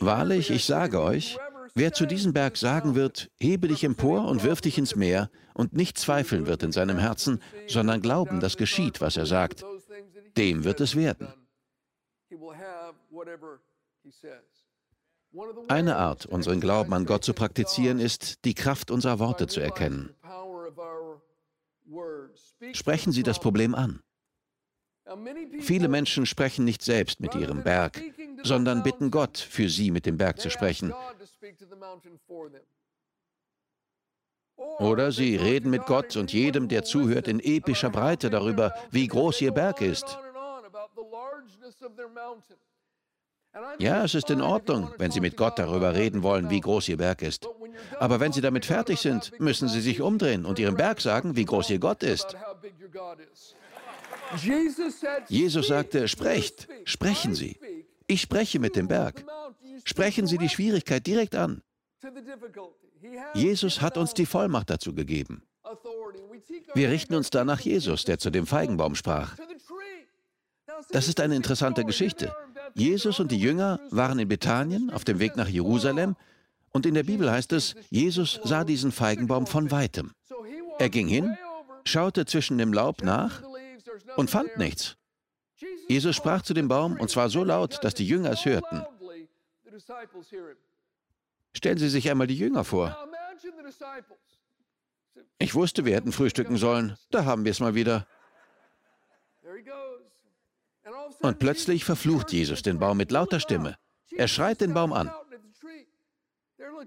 Wahrlich, 0.00 0.50
ich 0.50 0.64
sage 0.64 1.02
euch, 1.02 1.38
wer 1.74 1.92
zu 1.92 2.06
diesem 2.06 2.32
Berg 2.32 2.56
sagen 2.56 2.94
wird, 2.94 3.30
hebe 3.38 3.68
dich 3.68 3.84
empor 3.84 4.26
und 4.26 4.42
wirf 4.42 4.60
dich 4.60 4.78
ins 4.78 4.96
Meer, 4.96 5.30
und 5.54 5.72
nicht 5.72 5.98
zweifeln 5.98 6.46
wird 6.46 6.62
in 6.62 6.72
seinem 6.72 6.98
Herzen, 6.98 7.40
sondern 7.66 8.02
glauben, 8.02 8.40
dass 8.40 8.56
geschieht, 8.56 9.00
was 9.00 9.16
er 9.16 9.26
sagt, 9.26 9.64
dem 10.36 10.64
wird 10.64 10.80
es 10.80 10.96
werden. 10.96 11.28
Eine 15.68 15.96
Art, 15.96 16.26
unseren 16.26 16.60
Glauben 16.60 16.92
an 16.94 17.06
Gott 17.06 17.24
zu 17.24 17.34
praktizieren, 17.34 17.98
ist, 17.98 18.44
die 18.44 18.54
Kraft 18.54 18.90
unserer 18.90 19.18
Worte 19.18 19.46
zu 19.46 19.60
erkennen. 19.60 20.14
Sprechen 22.72 23.12
Sie 23.12 23.22
das 23.22 23.38
Problem 23.38 23.74
an. 23.74 24.02
Viele 25.60 25.88
Menschen 25.88 26.26
sprechen 26.26 26.64
nicht 26.64 26.82
selbst 26.82 27.20
mit 27.20 27.34
ihrem 27.34 27.62
Berg, 27.62 28.02
sondern 28.42 28.82
bitten 28.82 29.10
Gott, 29.10 29.38
für 29.38 29.68
sie 29.68 29.90
mit 29.90 30.04
dem 30.04 30.16
Berg 30.16 30.40
zu 30.40 30.50
sprechen. 30.50 30.92
Oder 34.56 35.12
sie 35.12 35.36
reden 35.36 35.70
mit 35.70 35.86
Gott 35.86 36.16
und 36.16 36.32
jedem, 36.32 36.68
der 36.68 36.82
zuhört, 36.82 37.28
in 37.28 37.40
epischer 37.40 37.90
Breite 37.90 38.30
darüber, 38.30 38.74
wie 38.90 39.06
groß 39.06 39.42
ihr 39.42 39.52
Berg 39.52 39.80
ist. 39.80 40.18
Ja, 43.78 44.04
es 44.04 44.14
ist 44.14 44.30
in 44.30 44.40
Ordnung, 44.40 44.90
wenn 44.98 45.10
Sie 45.10 45.20
mit 45.20 45.36
Gott 45.36 45.58
darüber 45.58 45.94
reden 45.94 46.22
wollen, 46.22 46.50
wie 46.50 46.60
groß 46.60 46.88
Ihr 46.88 46.96
Berg 46.96 47.22
ist. 47.22 47.48
Aber 47.98 48.20
wenn 48.20 48.32
Sie 48.32 48.40
damit 48.40 48.66
fertig 48.66 49.00
sind, 49.00 49.38
müssen 49.40 49.68
Sie 49.68 49.80
sich 49.80 50.00
umdrehen 50.00 50.44
und 50.44 50.58
Ihrem 50.58 50.76
Berg 50.76 51.00
sagen, 51.00 51.36
wie 51.36 51.44
groß 51.44 51.70
Ihr 51.70 51.78
Gott 51.78 52.02
ist. 52.02 52.36
Jesus 55.28 55.68
sagte, 55.68 56.08
sprecht, 56.08 56.68
sprechen 56.84 57.34
Sie. 57.34 57.58
Ich 58.06 58.22
spreche 58.22 58.58
mit 58.58 58.76
dem 58.76 58.88
Berg. 58.88 59.24
Sprechen 59.84 60.26
Sie 60.26 60.38
die 60.38 60.48
Schwierigkeit 60.48 61.06
direkt 61.06 61.34
an. 61.34 61.62
Jesus 63.34 63.80
hat 63.80 63.96
uns 63.96 64.14
die 64.14 64.26
Vollmacht 64.26 64.70
dazu 64.70 64.94
gegeben. 64.94 65.42
Wir 66.74 66.90
richten 66.90 67.14
uns 67.14 67.30
da 67.30 67.44
nach 67.44 67.60
Jesus, 67.60 68.04
der 68.04 68.18
zu 68.18 68.30
dem 68.30 68.46
Feigenbaum 68.46 68.94
sprach. 68.94 69.36
Das 70.90 71.08
ist 71.08 71.20
eine 71.20 71.36
interessante 71.36 71.84
Geschichte. 71.84 72.34
Jesus 72.76 73.20
und 73.20 73.32
die 73.32 73.40
Jünger 73.40 73.80
waren 73.90 74.18
in 74.18 74.28
Bethanien 74.28 74.90
auf 74.90 75.02
dem 75.02 75.18
Weg 75.18 75.34
nach 75.36 75.48
Jerusalem 75.48 76.14
und 76.72 76.84
in 76.84 76.92
der 76.92 77.04
Bibel 77.04 77.30
heißt 77.30 77.52
es, 77.52 77.74
Jesus 77.88 78.38
sah 78.44 78.64
diesen 78.64 78.92
Feigenbaum 78.92 79.46
von 79.46 79.70
weitem. 79.70 80.12
Er 80.78 80.90
ging 80.90 81.08
hin, 81.08 81.38
schaute 81.86 82.26
zwischen 82.26 82.58
dem 82.58 82.74
Laub 82.74 83.02
nach 83.02 83.42
und 84.16 84.28
fand 84.30 84.58
nichts. 84.58 84.98
Jesus 85.88 86.14
sprach 86.14 86.42
zu 86.42 86.52
dem 86.52 86.68
Baum 86.68 87.00
und 87.00 87.08
zwar 87.08 87.30
so 87.30 87.44
laut, 87.44 87.82
dass 87.82 87.94
die 87.94 88.06
Jünger 88.06 88.32
es 88.32 88.44
hörten. 88.44 88.84
Stellen 91.54 91.78
Sie 91.78 91.88
sich 91.88 92.10
einmal 92.10 92.26
die 92.26 92.36
Jünger 92.36 92.64
vor. 92.64 92.94
Ich 95.38 95.54
wusste, 95.54 95.86
wir 95.86 95.94
hätten 95.94 96.12
frühstücken 96.12 96.58
sollen. 96.58 96.98
Da 97.10 97.24
haben 97.24 97.44
wir 97.44 97.52
es 97.52 97.60
mal 97.60 97.74
wieder. 97.74 98.06
Und 101.26 101.40
plötzlich 101.40 101.84
verflucht 101.84 102.32
Jesus 102.32 102.62
den 102.62 102.78
Baum 102.78 102.98
mit 102.98 103.10
lauter 103.10 103.40
Stimme. 103.40 103.76
Er 104.16 104.28
schreit 104.28 104.60
den 104.60 104.72
Baum 104.74 104.92
an. 104.92 105.10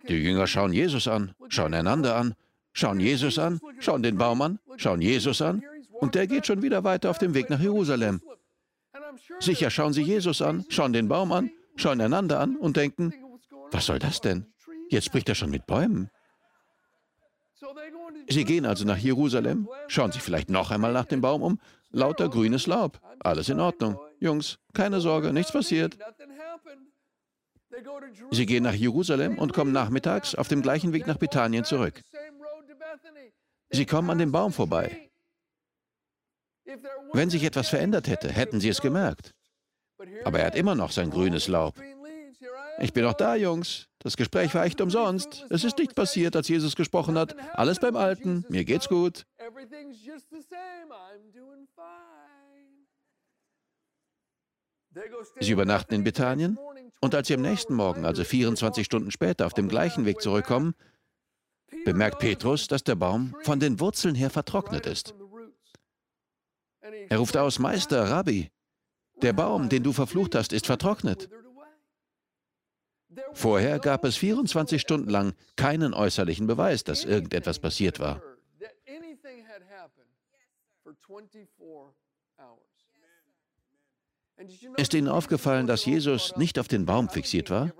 Die 0.08 0.15
Jünger 0.15 0.48
schauen 0.48 0.72
Jesus 0.72 1.10
an, 1.10 1.36
schauen 1.50 1.74
einander 1.74 2.15
an, 2.15 2.36
schauen 2.72 3.01
Jesus 3.01 3.38
an, 3.38 3.60
schauen 3.79 4.01
den 4.01 4.17
Baum 4.17 4.41
an, 4.41 4.60
schauen 4.77 5.01
Jesus 5.01 5.41
an 5.41 5.62
und 6.00 6.15
der 6.15 6.25
geht 6.25 6.48
schon 6.48 6.62
wieder 6.62 6.86
weiter 6.86 7.10
auf 7.10 7.17
dem 7.17 7.34
Weg 7.34 7.50
nach 7.50 7.60
Jerusalem. 7.60 8.22
Sicher 9.39 9.69
schauen 9.69 9.91
sie 9.91 10.03
Jesus 10.03 10.41
an, 10.41 10.65
schauen 10.69 10.93
den 10.93 11.10
Baum 11.10 11.34
an, 11.34 11.51
schauen 11.75 12.00
einander 12.00 12.39
an 12.39 12.55
und 12.55 12.77
denken, 12.77 13.13
was 13.72 13.88
soll 13.88 14.00
das 14.00 14.22
denn? 14.22 14.46
Jetzt 14.89 15.05
spricht 15.05 15.27
er 15.27 15.36
schon 15.36 15.50
mit 15.50 15.67
Bäumen. 15.67 16.10
Sie 18.29 18.46
gehen 18.46 18.65
also 18.65 18.86
nach 18.86 18.98
Jerusalem, 18.98 19.67
schauen 19.89 20.13
sich 20.13 20.22
vielleicht 20.22 20.50
noch 20.50 20.72
einmal 20.72 20.93
nach 20.93 21.05
dem 21.05 21.19
Baum 21.19 21.41
um. 21.41 21.60
Lauter 21.91 22.29
grünes 22.29 22.67
Laub. 22.67 23.01
Alles 23.19 23.50
in 23.50 23.60
Ordnung. 23.60 24.00
Jungs, 24.19 24.59
keine 24.73 24.99
Sorge, 25.01 25.33
nichts 25.33 25.51
passiert. 25.51 25.97
Sie 28.31 28.45
gehen 28.45 28.63
nach 28.63 28.73
Jerusalem 28.73 29.38
und 29.38 29.53
kommen 29.53 29.71
nachmittags 29.71 30.35
auf 30.35 30.47
dem 30.47 30.61
gleichen 30.61 30.93
Weg 30.93 31.07
nach 31.07 31.17
Bethanien 31.17 31.63
zurück. 31.63 32.01
Sie 33.69 33.85
kommen 33.85 34.09
an 34.09 34.17
dem 34.17 34.31
Baum 34.31 34.51
vorbei. 34.51 35.09
Wenn 37.13 37.29
sich 37.29 37.43
etwas 37.43 37.69
verändert 37.69 38.07
hätte, 38.07 38.29
hätten 38.29 38.59
sie 38.59 38.69
es 38.69 38.81
gemerkt. 38.81 39.33
Aber 40.23 40.39
er 40.39 40.47
hat 40.47 40.55
immer 40.55 40.75
noch 40.75 40.91
sein 40.91 41.09
grünes 41.09 41.47
Laub. 41.47 41.75
Ich 42.79 42.93
bin 42.93 43.03
noch 43.03 43.13
da, 43.13 43.35
Jungs. 43.35 43.88
Das 43.99 44.15
Gespräch 44.15 44.55
war 44.55 44.63
echt 44.63 44.79
umsonst. 44.79 45.45
Es 45.49 45.63
ist 45.63 45.77
nicht 45.77 45.95
passiert, 45.95 46.35
als 46.35 46.47
Jesus 46.47 46.75
gesprochen 46.75 47.17
hat. 47.17 47.35
Alles 47.53 47.79
beim 47.79 47.97
Alten. 47.97 48.45
Mir 48.47 48.63
geht's 48.63 48.88
gut. 48.88 49.25
Sie 55.39 55.51
übernachten 55.51 55.93
in 55.93 56.03
Bethanien 56.03 56.58
und 57.00 57.15
als 57.15 57.27
sie 57.27 57.36
am 57.36 57.41
nächsten 57.41 57.74
Morgen, 57.74 58.05
also 58.05 58.24
24 58.24 58.86
Stunden 58.86 59.12
später, 59.12 59.46
auf 59.46 59.53
dem 59.53 59.69
gleichen 59.69 60.05
Weg 60.05 60.22
zurückkommen, 60.22 60.74
bemerkt 61.86 62.19
Petrus, 62.19 62.67
dass 62.67 62.84
der 62.84 62.96
Baum 62.96 63.36
von 63.41 63.60
den 63.60 63.79
Wurzeln 63.79 64.15
her 64.15 64.29
vertrocknet 64.29 64.86
ist. 64.86 65.13
Er 67.10 67.17
ruft 67.17 67.38
aus, 67.38 67.60
Meister, 67.60 68.10
Rabbi, 68.10 68.50
der 69.22 69.34
Baum, 69.34 69.69
den 69.69 69.84
du 69.84 69.93
verflucht 69.93 70.36
hast, 70.36 70.53
ist 70.53 70.65
vertrocknet. 70.65 71.29
Vorher 73.34 73.79
gab 73.79 74.05
es 74.05 74.17
24 74.17 74.81
Stunden 74.81 75.10
lang 75.10 75.34
keinen 75.55 75.93
äußerlichen 75.93 76.48
Beweis, 76.48 76.84
dass 76.84 77.05
irgendetwas 77.05 77.60
passiert 77.60 78.00
war. 78.00 78.22
Ist 84.77 84.93
Ihnen 84.93 85.08
aufgefallen, 85.08 85.67
dass 85.67 85.86
Jesus 85.86 86.36
nicht 86.38 86.60
auf 86.60 86.67
den 86.67 86.86
Baum 86.86 87.10
fixiert 87.10 87.50
war? 87.50 87.72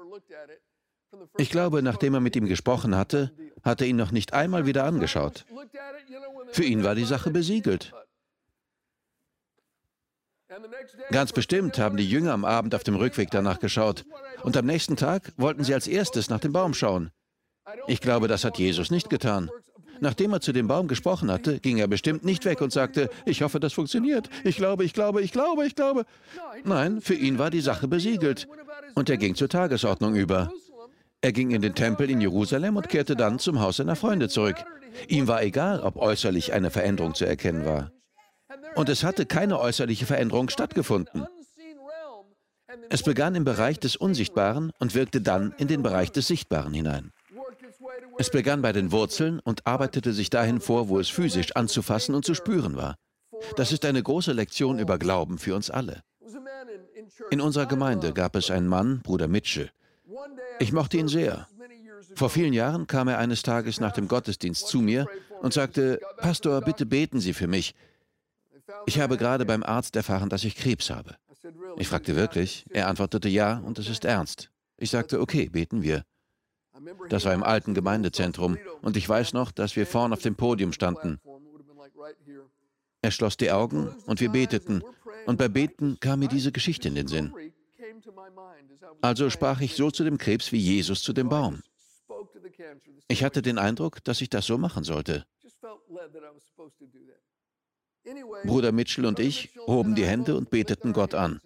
Ich 1.38 1.50
glaube, 1.50 1.82
nachdem 1.82 2.13
er 2.13 2.20
mit 2.20 2.36
ihm 2.36 2.48
gesprochen 2.48 2.96
hatte, 2.96 3.32
hat 3.63 3.82
er 3.82 3.88
ihn 3.88 3.96
noch 3.96 4.12
nicht 4.12 4.34
einmal 4.34 4.66
wieder 4.66 4.84
angeschaut. 4.84 5.46
Für 6.51 6.63
ihn 6.63 6.84
war 6.84 6.96
die 6.96 7.06
Sache 7.06 7.32
besiegelt. 7.32 7.94
Ganz 11.12 11.32
bestimmt 11.32 11.78
haben 11.78 11.98
die 11.98 12.10
Jünger 12.10 12.34
am 12.34 12.46
Abend 12.46 12.74
auf 12.74 12.84
dem 12.84 12.96
Rückweg 12.96 13.30
danach 13.32 13.60
geschaut. 13.60 14.06
Und 14.44 14.58
am 14.58 14.66
nächsten 14.66 14.96
Tag 14.96 15.32
wollten 15.38 15.63
sie 15.63 15.74
als 15.74 15.88
erstes 15.88 16.30
nach 16.30 16.39
dem 16.39 16.54
Baum 16.54 16.74
schauen. 16.74 17.12
Ich 17.88 18.01
glaube, 18.01 18.28
das 18.28 18.44
hat 18.44 18.58
Jesus 18.58 18.89
nicht 18.89 19.10
getan. 19.10 19.51
Nachdem 20.01 20.34
er 20.34 20.41
zu 20.41 20.51
dem 20.51 20.68
Baum 20.68 20.88
gesprochen 20.88 21.32
hatte, 21.32 21.60
ging 21.60 21.77
er 21.77 21.88
bestimmt 21.88 22.24
nicht 22.24 22.46
weg 22.46 22.62
und 22.62 22.72
sagte, 22.72 23.10
ich 23.25 23.41
hoffe, 23.41 23.60
das 23.60 23.74
funktioniert. 23.74 24.29
Ich 24.44 24.58
glaube, 24.58 24.84
ich 24.84 24.94
glaube, 24.94 25.22
ich 25.22 25.32
glaube, 25.32 25.65
ich 25.65 25.75
glaube. 25.75 26.06
Nein, 26.63 27.01
für 27.01 27.15
ihn 27.15 27.38
war 27.38 27.50
die 27.50 27.62
Sache 27.62 27.88
besiegelt. 27.88 28.48
Und 28.96 29.10
er 29.10 29.18
ging 29.18 29.36
zur 29.36 29.50
Tagesordnung 29.50 30.15
über. 30.15 30.51
Er 31.22 31.34
ging 31.34 31.51
in 31.51 31.62
den 31.62 31.75
Tempel 31.75 32.10
in 32.10 32.22
Jerusalem 32.22 32.77
und 32.77 32.88
kehrte 32.88 33.15
dann 33.15 33.39
zum 33.39 33.60
Haus 33.60 33.77
seiner 33.77 33.96
Freunde 33.96 34.29
zurück. 34.29 34.56
Ihm 35.08 35.27
war 35.27 35.44
egal, 35.44 35.82
ob 35.82 35.98
äußerlich 35.98 36.53
eine 36.53 36.72
Veränderung 36.72 37.13
zu 37.13 37.25
erkennen 37.25 37.65
war. 37.65 37.91
Und 38.75 38.89
es 38.89 39.03
hatte 39.03 39.25
keine 39.25 39.60
äußerliche 39.60 40.06
Veränderung 40.06 40.50
stattgefunden. 40.50 41.25
Es 42.89 43.03
begann 43.03 43.36
im 43.36 43.44
Bereich 43.44 43.79
des 43.79 43.96
Unsichtbaren 43.96 44.72
und 44.79 44.96
wirkte 44.96 45.22
dann 45.22 45.53
in 45.58 45.68
den 45.68 45.84
Bereich 45.84 46.12
des 46.12 46.27
Sichtbaren 46.27 46.74
hinein. 46.74 47.12
Es 48.19 48.29
begann 48.29 48.61
bei 48.61 48.73
den 48.73 48.91
Wurzeln 48.91 49.39
und 49.39 49.65
arbeitete 49.65 50.11
sich 50.11 50.29
dahin 50.29 50.59
vor, 50.59 50.89
wo 50.89 50.99
es 50.99 51.07
physisch 51.07 51.55
anzufassen 51.55 52.13
und 52.13 52.25
zu 52.25 52.33
spüren 52.35 52.75
war. 52.75 52.95
Das 53.55 53.71
ist 53.71 53.85
eine 53.85 54.03
große 54.03 54.33
Lektion 54.33 54.77
über 54.77 54.97
Glauben 54.97 55.38
für 55.38 55.55
uns 55.55 55.69
alle. 55.69 56.03
In 57.31 57.39
unserer 57.39 57.65
Gemeinde 57.65 58.11
gab 58.11 58.35
es 58.35 58.51
einen 58.51 58.67
Mann, 58.67 58.99
Bruder 58.99 59.29
Mitchell. 59.29 59.71
Ich 60.59 60.73
mochte 60.73 60.97
ihn 60.97 61.07
sehr. 61.07 61.47
Vor 62.13 62.29
vielen 62.29 62.51
Jahren 62.51 62.88
kam 62.88 63.07
er 63.07 63.19
eines 63.19 63.41
Tages 63.41 63.79
nach 63.79 63.93
dem 63.93 64.09
Gottesdienst 64.09 64.67
zu 64.67 64.81
mir 64.81 65.07
und 65.41 65.53
sagte, 65.53 66.01
Pastor, 66.17 66.59
bitte 66.59 66.85
beten 66.85 67.21
Sie 67.21 67.33
für 67.33 67.47
mich. 67.47 67.73
Ich 68.85 68.99
habe 68.99 69.15
gerade 69.15 69.45
beim 69.45 69.63
Arzt 69.63 69.95
erfahren, 69.95 70.27
dass 70.27 70.43
ich 70.43 70.55
Krebs 70.55 70.89
habe. 70.89 71.15
Ich 71.77 71.88
fragte 71.88 72.17
wirklich. 72.17 72.65
Er 72.69 72.89
antwortete 72.89 73.29
ja 73.29 73.59
und 73.59 73.79
es 73.79 73.88
ist 73.88 74.03
ernst. 74.03 74.51
Ich 74.75 74.89
sagte, 74.89 75.21
okay, 75.21 75.47
beten 75.47 75.83
wir. 75.83 76.03
Das 77.09 77.25
war 77.25 77.33
im 77.33 77.43
alten 77.43 77.74
Gemeindezentrum 77.74 78.57
und 78.81 78.98
ich 78.98 79.07
weiß 79.07 79.33
noch, 79.33 79.51
dass 79.51 79.75
wir 79.75 79.86
vorn 79.86 80.13
auf 80.13 80.21
dem 80.21 80.36
Podium 80.36 80.74
standen. 80.74 81.19
Er 83.01 83.12
schloss 83.12 83.38
die 83.38 83.51
Augen 83.51 83.89
und 84.05 84.19
wir 84.19 84.29
beteten. 84.29 84.83
Und 85.25 85.38
bei 85.38 85.48
Beten 85.48 86.00
kam 86.00 86.19
mir 86.19 86.27
diese 86.27 86.51
Geschichte 86.51 86.88
in 86.88 86.95
den 86.95 87.07
Sinn. 87.07 87.33
Also 89.01 89.29
sprach 89.29 89.62
ich 89.62 89.75
so 89.75 89.91
zu 89.91 90.03
dem 90.03 90.17
Krebs 90.17 90.51
wie 90.51 90.57
Jesus 90.57 91.01
zu 91.01 91.13
dem 91.13 91.29
Baum. 91.29 91.62
Ich 93.07 93.24
hatte 93.24 93.41
den 93.41 93.57
Eindruck, 93.57 94.03
dass 94.03 94.21
ich 94.21 94.29
das 94.29 94.45
so 94.45 94.57
machen 94.57 94.83
sollte. 94.83 95.25
Bruder 98.43 98.71
Mitchell 98.71 99.05
und 99.05 99.19
ich 99.19 99.55
hoben 99.67 99.95
die 99.95 100.05
Hände 100.05 100.36
und 100.36 100.50
beteten 100.50 100.93
Gott 100.93 101.13
an. 101.13 101.41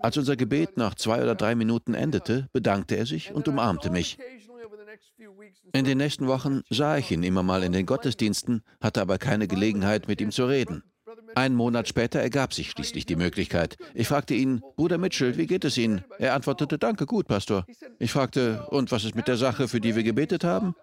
Als 0.00 0.16
unser 0.16 0.36
Gebet 0.36 0.76
nach 0.76 0.94
zwei 0.94 1.22
oder 1.22 1.34
drei 1.34 1.54
Minuten 1.54 1.94
endete, 1.94 2.48
bedankte 2.52 2.96
er 2.96 3.06
sich 3.06 3.32
und 3.32 3.48
umarmte 3.48 3.90
mich. 3.90 4.18
In 5.72 5.84
den 5.84 5.98
nächsten 5.98 6.26
Wochen 6.26 6.62
sah 6.70 6.98
ich 6.98 7.10
ihn 7.10 7.22
immer 7.22 7.42
mal 7.42 7.62
in 7.62 7.72
den 7.72 7.86
Gottesdiensten, 7.86 8.62
hatte 8.80 9.00
aber 9.00 9.18
keine 9.18 9.48
Gelegenheit, 9.48 10.08
mit 10.08 10.20
ihm 10.20 10.30
zu 10.30 10.46
reden. 10.46 10.82
Einen 11.34 11.54
Monat 11.54 11.88
später 11.88 12.20
ergab 12.20 12.52
sich 12.52 12.70
schließlich 12.70 13.06
die 13.06 13.16
Möglichkeit. 13.16 13.76
Ich 13.94 14.08
fragte 14.08 14.34
ihn, 14.34 14.60
Bruder 14.76 14.98
Mitchell, 14.98 15.36
wie 15.36 15.46
geht 15.46 15.64
es 15.64 15.78
Ihnen? 15.78 16.04
Er 16.18 16.34
antwortete, 16.34 16.78
danke, 16.78 17.06
gut, 17.06 17.26
Pastor. 17.26 17.64
Ich 17.98 18.12
fragte, 18.12 18.66
und 18.70 18.92
was 18.92 19.04
ist 19.04 19.14
mit 19.14 19.28
der 19.28 19.36
Sache, 19.36 19.68
für 19.68 19.80
die 19.80 19.96
wir 19.96 20.02
gebetet 20.02 20.44
haben? 20.44 20.74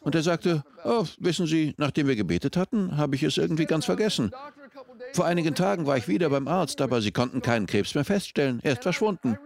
Und 0.00 0.14
er 0.14 0.22
sagte, 0.22 0.62
oh, 0.84 1.04
wissen 1.18 1.46
Sie, 1.46 1.74
nachdem 1.78 2.06
wir 2.06 2.16
gebetet 2.16 2.56
hatten, 2.56 2.96
habe 2.96 3.16
ich 3.16 3.22
es 3.22 3.36
irgendwie 3.36 3.66
ganz 3.66 3.84
vergessen. 3.84 4.30
Vor 5.12 5.26
einigen 5.26 5.54
Tagen 5.54 5.86
war 5.86 5.96
ich 5.96 6.08
wieder 6.08 6.28
beim 6.30 6.48
Arzt, 6.48 6.80
aber 6.80 7.00
sie 7.00 7.12
konnten 7.12 7.42
keinen 7.42 7.66
Krebs 7.66 7.94
mehr 7.94 8.04
feststellen. 8.04 8.60
Er 8.62 8.72
ist 8.72 8.82
verschwunden. 8.82 9.38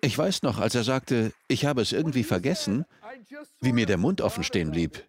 Ich 0.00 0.16
weiß 0.16 0.42
noch, 0.42 0.58
als 0.58 0.74
er 0.74 0.84
sagte, 0.84 1.32
ich 1.48 1.64
habe 1.64 1.80
es 1.80 1.92
irgendwie 1.92 2.24
vergessen, 2.24 2.84
wie 3.60 3.72
mir 3.72 3.86
der 3.86 3.96
Mund 3.96 4.20
offen 4.20 4.44
stehen 4.44 4.70
blieb. 4.70 5.02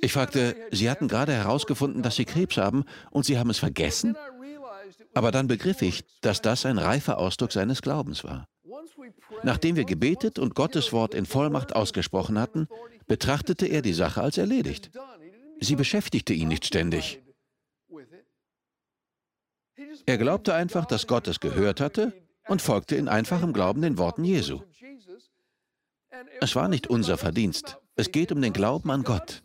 Ich 0.00 0.12
fragte, 0.12 0.56
Sie 0.70 0.90
hatten 0.90 1.08
gerade 1.08 1.32
herausgefunden, 1.32 2.02
dass 2.02 2.16
Sie 2.16 2.24
Krebs 2.24 2.56
haben 2.56 2.84
und 3.10 3.24
Sie 3.24 3.38
haben 3.38 3.50
es 3.50 3.58
vergessen? 3.58 4.16
Aber 5.14 5.32
dann 5.32 5.48
begriff 5.48 5.82
ich, 5.82 6.04
dass 6.20 6.42
das 6.42 6.66
ein 6.66 6.78
reifer 6.78 7.18
Ausdruck 7.18 7.52
seines 7.52 7.82
Glaubens 7.82 8.22
war. 8.24 8.46
Nachdem 9.42 9.76
wir 9.76 9.84
gebetet 9.84 10.38
und 10.38 10.54
Gottes 10.54 10.92
Wort 10.92 11.14
in 11.14 11.26
Vollmacht 11.26 11.74
ausgesprochen 11.74 12.38
hatten, 12.38 12.68
betrachtete 13.06 13.66
er 13.66 13.82
die 13.82 13.92
Sache 13.92 14.20
als 14.20 14.38
erledigt. 14.38 14.90
Sie 15.60 15.76
beschäftigte 15.76 16.32
ihn 16.32 16.48
nicht 16.48 16.66
ständig. 16.66 17.22
Er 20.06 20.18
glaubte 20.18 20.54
einfach, 20.54 20.86
dass 20.86 21.06
Gott 21.06 21.28
es 21.28 21.40
gehört 21.40 21.80
hatte 21.80 22.12
und 22.48 22.62
folgte 22.62 22.96
in 22.96 23.08
einfachem 23.08 23.52
Glauben 23.52 23.82
den 23.82 23.98
Worten 23.98 24.24
Jesu. 24.24 24.60
Es 26.40 26.54
war 26.54 26.68
nicht 26.68 26.86
unser 26.86 27.18
Verdienst. 27.18 27.78
Es 27.96 28.12
geht 28.12 28.32
um 28.32 28.40
den 28.40 28.52
Glauben 28.52 28.90
an 28.90 29.02
Gott. 29.02 29.42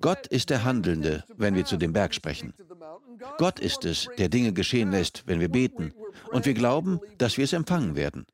Gott 0.00 0.26
ist 0.28 0.50
der 0.50 0.64
Handelnde, 0.64 1.24
wenn 1.36 1.54
wir 1.54 1.64
zu 1.64 1.76
dem 1.76 1.92
Berg 1.92 2.14
sprechen. 2.14 2.54
Gott 3.38 3.58
ist 3.60 3.84
es, 3.84 4.08
der 4.18 4.28
Dinge 4.28 4.52
geschehen 4.52 4.90
lässt, 4.90 5.24
wenn 5.26 5.40
wir 5.40 5.48
beten. 5.48 5.92
Und 6.30 6.46
wir 6.46 6.54
glauben, 6.54 7.00
dass 7.18 7.36
wir 7.36 7.44
es 7.44 7.52
empfangen 7.52 7.96
werden. 7.96 8.26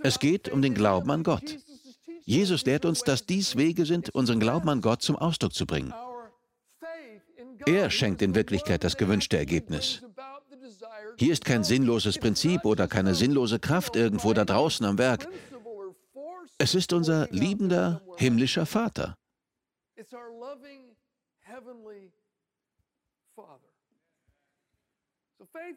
Es 0.00 0.18
geht 0.18 0.48
um 0.48 0.62
den 0.62 0.74
Glauben 0.74 1.10
an 1.10 1.22
Gott. 1.22 1.58
Jesus 2.24 2.64
lehrt 2.64 2.84
uns, 2.84 3.02
dass 3.02 3.26
dies 3.26 3.56
Wege 3.56 3.86
sind, 3.86 4.10
unseren 4.10 4.40
Glauben 4.40 4.68
an 4.68 4.80
Gott 4.80 5.02
zum 5.02 5.16
Ausdruck 5.16 5.52
zu 5.52 5.66
bringen. 5.66 5.92
Er 7.66 7.90
schenkt 7.90 8.22
in 8.22 8.34
Wirklichkeit 8.34 8.84
das 8.84 8.96
gewünschte 8.96 9.36
Ergebnis. 9.36 10.02
Hier 11.18 11.32
ist 11.32 11.44
kein 11.44 11.64
sinnloses 11.64 12.18
Prinzip 12.18 12.64
oder 12.64 12.88
keine 12.88 13.14
sinnlose 13.14 13.58
Kraft 13.58 13.96
irgendwo 13.96 14.32
da 14.32 14.44
draußen 14.44 14.86
am 14.86 14.98
Werk. 14.98 15.28
Es 16.58 16.74
ist 16.74 16.92
unser 16.92 17.28
liebender 17.30 18.02
himmlischer 18.16 18.66
Vater. 18.66 19.16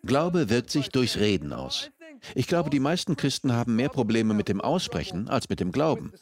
Glaube 0.04 0.50
wirkt 0.50 0.70
sich 0.70 0.90
durchs 0.90 1.18
Reden 1.18 1.54
aus. 1.54 1.90
Ich 2.36 2.48
glaube, 2.48 2.70
die 2.70 2.80
meisten 2.80 3.16
Christen 3.16 3.54
haben 3.54 3.76
mehr 3.76 3.90
Probleme 3.90 4.34
mit 4.34 4.48
dem 4.48 4.62
Aussprechen 4.62 5.28
als 5.28 5.50
mit 5.50 5.60
dem 5.60 5.72
Glauben. 5.72 6.14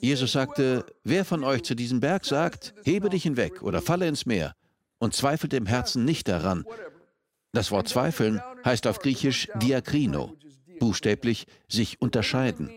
Jesus 0.00 0.32
sagte, 0.32 0.84
wer 1.04 1.24
von 1.24 1.42
euch 1.44 1.62
zu 1.62 1.74
diesem 1.74 2.00
Berg 2.00 2.24
sagt, 2.24 2.74
hebe 2.84 3.08
dich 3.08 3.22
hinweg 3.22 3.62
oder 3.62 3.80
falle 3.80 4.06
ins 4.08 4.26
Meer 4.26 4.54
und 4.98 5.14
zweifelt 5.14 5.54
im 5.54 5.66
Herzen 5.66 6.04
nicht 6.04 6.28
daran. 6.28 6.64
Das 7.52 7.70
Wort 7.70 7.88
zweifeln 7.88 8.40
heißt 8.64 8.86
auf 8.86 8.98
Griechisch 8.98 9.48
diakrino, 9.56 10.36
buchstäblich 10.78 11.46
sich 11.68 12.00
unterscheiden. 12.00 12.70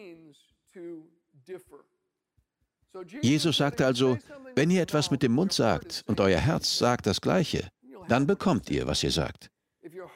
Jesus 3.21 3.57
sagte 3.57 3.85
also, 3.85 4.17
wenn 4.55 4.69
ihr 4.69 4.81
etwas 4.81 5.11
mit 5.11 5.23
dem 5.23 5.31
Mund 5.33 5.53
sagt 5.53 6.03
und 6.05 6.19
euer 6.19 6.39
Herz 6.39 6.77
sagt 6.77 7.07
das 7.07 7.21
Gleiche, 7.21 7.69
dann 8.07 8.27
bekommt 8.27 8.69
ihr, 8.69 8.87
was 8.87 9.03
ihr 9.03 9.11
sagt. 9.11 9.49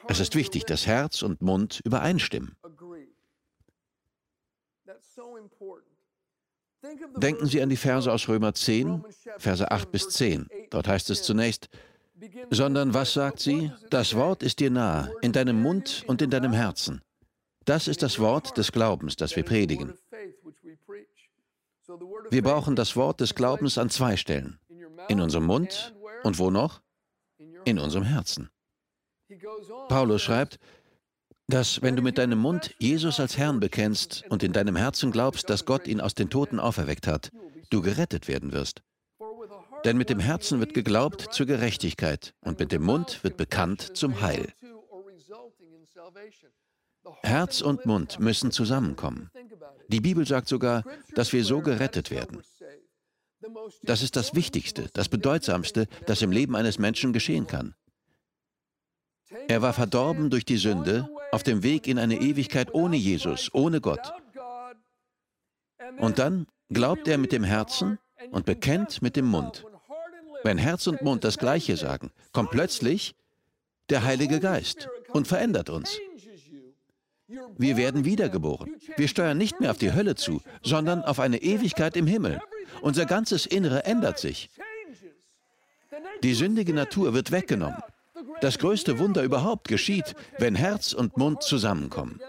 Es 0.06 0.20
ist 0.20 0.34
wichtig, 0.34 0.64
dass 0.64 0.86
Herz 0.86 1.22
und 1.22 1.42
Mund 1.42 1.80
übereinstimmen. 1.84 2.56
Denken 7.16 7.46
Sie 7.46 7.60
an 7.60 7.68
die 7.68 7.76
Verse 7.76 8.10
aus 8.10 8.28
Römer 8.28 8.54
10, 8.54 9.04
Verse 9.38 9.70
8 9.70 9.90
bis 9.90 10.08
10. 10.10 10.48
Dort 10.70 10.86
heißt 10.86 11.10
es 11.10 11.22
zunächst, 11.22 11.68
sondern 12.50 12.94
was 12.94 13.12
sagt 13.12 13.40
sie? 13.40 13.72
Das 13.90 14.14
Wort 14.14 14.42
ist 14.42 14.60
dir 14.60 14.70
nahe, 14.70 15.12
in 15.20 15.32
deinem 15.32 15.60
Mund 15.60 16.04
und 16.06 16.22
in 16.22 16.30
deinem 16.30 16.52
Herzen. 16.52 17.02
Das 17.64 17.88
ist 17.88 18.02
das 18.02 18.18
Wort 18.18 18.56
des 18.56 18.72
Glaubens, 18.72 19.16
das 19.16 19.36
wir 19.36 19.42
predigen. 19.42 19.92
Wir 22.30 22.42
brauchen 22.42 22.76
das 22.76 22.96
Wort 22.96 23.20
des 23.20 23.34
Glaubens 23.34 23.78
an 23.78 23.90
zwei 23.90 24.16
Stellen. 24.16 24.58
In 25.08 25.20
unserem 25.20 25.46
Mund 25.46 25.94
und 26.22 26.38
wo 26.38 26.50
noch? 26.50 26.82
In 27.64 27.78
unserem 27.78 28.04
Herzen. 28.04 28.50
Paulus 29.88 30.22
schreibt, 30.22 30.58
dass 31.48 31.80
wenn 31.80 31.96
du 31.96 32.02
mit 32.02 32.18
deinem 32.18 32.38
Mund 32.38 32.74
Jesus 32.78 33.20
als 33.20 33.38
Herrn 33.38 33.58
bekennst 33.58 34.24
und 34.28 34.42
in 34.42 34.52
deinem 34.52 34.76
Herzen 34.76 35.10
glaubst, 35.10 35.48
dass 35.48 35.64
Gott 35.64 35.86
ihn 35.86 36.00
aus 36.00 36.14
den 36.14 36.28
Toten 36.28 36.60
auferweckt 36.60 37.06
hat, 37.06 37.30
du 37.70 37.80
gerettet 37.80 38.28
werden 38.28 38.52
wirst. 38.52 38.82
Denn 39.84 39.96
mit 39.96 40.10
dem 40.10 40.18
Herzen 40.18 40.60
wird 40.60 40.74
geglaubt 40.74 41.32
zur 41.32 41.46
Gerechtigkeit 41.46 42.34
und 42.40 42.58
mit 42.58 42.72
dem 42.72 42.82
Mund 42.82 43.22
wird 43.24 43.36
bekannt 43.36 43.96
zum 43.96 44.20
Heil. 44.20 44.52
Herz 47.22 47.60
und 47.60 47.86
Mund 47.86 48.20
müssen 48.20 48.50
zusammenkommen. 48.50 49.30
Die 49.88 50.00
Bibel 50.00 50.26
sagt 50.26 50.48
sogar, 50.48 50.84
dass 51.14 51.32
wir 51.32 51.44
so 51.44 51.60
gerettet 51.60 52.10
werden. 52.10 52.42
Das 53.82 54.02
ist 54.02 54.16
das 54.16 54.34
Wichtigste, 54.34 54.88
das 54.92 55.08
Bedeutsamste, 55.08 55.86
das 56.06 56.22
im 56.22 56.32
Leben 56.32 56.56
eines 56.56 56.78
Menschen 56.78 57.12
geschehen 57.12 57.46
kann. 57.46 57.74
Er 59.46 59.62
war 59.62 59.72
verdorben 59.72 60.30
durch 60.30 60.44
die 60.44 60.56
Sünde, 60.56 61.08
auf 61.32 61.42
dem 61.42 61.62
Weg 61.62 61.86
in 61.86 61.98
eine 61.98 62.20
Ewigkeit 62.20 62.72
ohne 62.74 62.96
Jesus, 62.96 63.50
ohne 63.52 63.80
Gott. 63.80 64.12
Und 65.98 66.18
dann 66.18 66.46
glaubt 66.70 67.06
er 67.08 67.18
mit 67.18 67.32
dem 67.32 67.44
Herzen 67.44 67.98
und 68.30 68.46
bekennt 68.46 69.02
mit 69.02 69.16
dem 69.16 69.26
Mund. 69.26 69.64
Wenn 70.42 70.58
Herz 70.58 70.86
und 70.86 71.02
Mund 71.02 71.24
das 71.24 71.38
Gleiche 71.38 71.76
sagen, 71.76 72.10
kommt 72.32 72.50
plötzlich 72.50 73.14
der 73.90 74.04
Heilige 74.04 74.40
Geist 74.40 74.88
und 75.12 75.26
verändert 75.26 75.70
uns. 75.70 75.98
Wir 77.58 77.76
werden 77.76 78.04
wiedergeboren. 78.04 78.74
Wir 78.96 79.08
steuern 79.08 79.36
nicht 79.36 79.60
mehr 79.60 79.70
auf 79.70 79.78
die 79.78 79.92
Hölle 79.92 80.14
zu, 80.14 80.40
sondern 80.62 81.02
auf 81.02 81.20
eine 81.20 81.42
Ewigkeit 81.42 81.96
im 81.96 82.06
Himmel. 82.06 82.40
Unser 82.80 83.04
ganzes 83.04 83.44
Innere 83.44 83.84
ändert 83.84 84.18
sich. 84.18 84.50
Die 86.22 86.34
sündige 86.34 86.72
Natur 86.72 87.12
wird 87.12 87.30
weggenommen. 87.30 87.82
Das 88.40 88.58
größte 88.58 88.98
Wunder 88.98 89.22
überhaupt 89.22 89.68
geschieht, 89.68 90.14
wenn 90.38 90.54
Herz 90.54 90.92
und 90.92 91.16
Mund 91.16 91.42
zusammenkommen. 91.42 92.20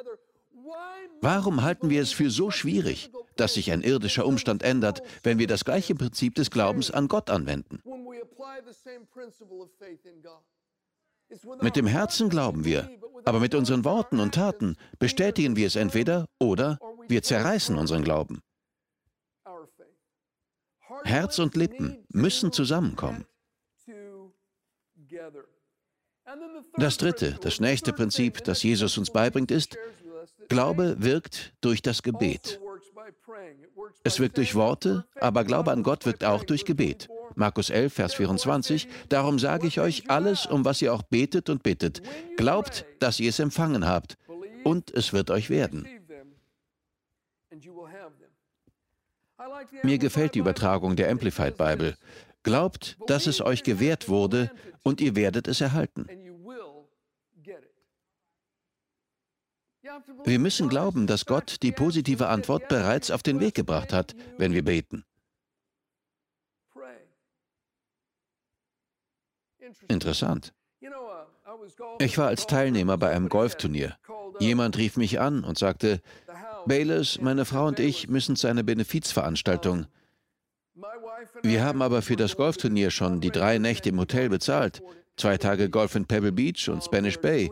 Warum 1.22 1.64
halten 1.64 1.90
wir 1.90 2.02
es 2.02 2.12
für 2.12 2.30
so 2.30 2.52
schwierig, 2.52 3.10
dass 3.36 3.54
sich 3.54 3.72
ein 3.72 3.82
irdischer 3.82 4.26
Umstand 4.26 4.64
ändert, 4.64 5.02
wenn 5.24 5.40
wir 5.40 5.48
das 5.48 5.66
gleiche 5.66 5.96
Prinzip 5.96 6.36
des 6.36 6.52
Glaubens 6.52 6.92
an 6.92 7.08
Gott 7.08 7.30
anwenden? 7.30 7.82
Mit 11.62 11.76
dem 11.76 11.88
Herzen 11.88 12.30
glauben 12.30 12.66
wir, 12.66 12.90
aber 13.26 13.40
mit 13.40 13.54
unseren 13.54 13.86
Worten 13.86 14.20
und 14.20 14.34
Taten 14.34 14.76
bestätigen 14.98 15.56
wir 15.56 15.68
es 15.68 15.76
entweder 15.76 16.28
oder 16.40 16.80
wir 17.08 17.22
zerreißen 17.22 17.78
unseren 17.78 18.04
Glauben. 18.04 18.42
Herz 21.04 21.40
und 21.40 21.56
Lippen 21.56 22.06
müssen 22.10 22.52
zusammenkommen. 22.52 23.26
Das 26.78 26.98
dritte, 26.98 27.38
das 27.42 27.60
nächste 27.60 27.94
Prinzip, 27.94 28.44
das 28.44 28.64
Jesus 28.64 28.98
uns 28.98 29.12
beibringt, 29.12 29.52
ist, 29.52 29.78
Glaube 30.48 30.96
wirkt 31.00 31.54
durch 31.62 31.82
das 31.82 32.04
Gebet. 32.04 32.60
Es 34.04 34.20
wirkt 34.20 34.38
durch 34.38 34.56
Worte, 34.56 35.06
aber 35.16 35.44
Glaube 35.44 35.72
an 35.72 35.84
Gott 35.84 36.06
wirkt 36.06 36.24
auch 36.24 36.44
durch 36.44 36.66
Gebet. 36.66 37.10
Markus 37.40 37.70
11, 37.70 37.94
Vers 37.94 38.14
24, 38.16 38.88
darum 39.08 39.40
sage 39.40 39.66
ich 39.66 39.80
euch 39.80 40.10
alles, 40.10 40.46
um 40.46 40.66
was 40.66 40.82
ihr 40.82 40.94
auch 40.94 41.04
betet 41.04 41.50
und 41.50 41.64
bittet. 41.64 42.02
Glaubt, 42.36 42.86
dass 43.00 43.22
ihr 43.22 43.30
es 43.30 43.40
empfangen 43.40 43.88
habt, 43.88 44.18
und 44.66 44.92
es 44.92 45.14
wird 45.14 45.32
euch 45.32 45.50
werden. 45.50 45.88
Mir 49.84 49.98
gefällt 49.98 50.36
die 50.36 50.40
Übertragung 50.40 50.98
der 50.98 51.10
Amplified 51.10 51.56
Bible. 51.56 51.96
Glaubt, 52.44 52.98
dass 53.08 53.26
es 53.26 53.40
euch 53.40 53.64
gewährt 53.64 54.10
wurde, 54.10 54.52
und 54.84 55.00
ihr 55.00 55.16
werdet 55.16 55.48
es 55.48 55.62
erhalten. 55.62 56.08
Wir 60.26 60.40
müssen 60.40 60.68
glauben, 60.68 61.08
dass 61.08 61.26
Gott 61.26 61.64
die 61.64 61.72
positive 61.72 62.28
Antwort 62.28 62.68
bereits 62.68 63.12
auf 63.12 63.24
den 63.24 63.40
Weg 63.40 63.56
gebracht 63.56 63.94
hat, 63.94 64.14
wenn 64.38 64.52
wir 64.52 64.64
beten. 64.64 65.06
Interessant. 69.88 70.54
Ich 72.00 72.18
war 72.18 72.28
als 72.28 72.48
Teilnehmer 72.48 72.98
bei 72.98 73.10
einem 73.10 73.30
Golfturnier. 73.30 73.96
Jemand 74.40 74.78
rief 74.78 74.98
mich 74.98 75.20
an 75.20 75.44
und 75.44 75.58
sagte, 75.58 76.02
Bayless, 76.66 77.20
meine 77.22 77.46
Frau 77.46 77.68
und 77.68 77.80
ich 77.80 78.08
müssen 78.08 78.36
zu 78.36 78.48
einer 78.48 78.64
Benefizveranstaltung. 78.64 79.88
Wir 81.44 81.64
haben 81.64 81.82
aber 81.82 82.02
für 82.02 82.16
das 82.16 82.38
Golfturnier 82.38 82.92
schon 82.92 83.22
die 83.22 83.32
drei 83.32 83.58
Nächte 83.58 83.90
im 83.90 84.00
Hotel 84.00 84.30
bezahlt. 84.30 84.82
Zwei 85.18 85.38
Tage 85.38 85.70
Golf 85.70 85.96
in 85.96 86.06
Pebble 86.06 86.32
Beach 86.32 86.70
und 86.70 86.84
Spanish 86.84 87.18
Bay. 87.18 87.52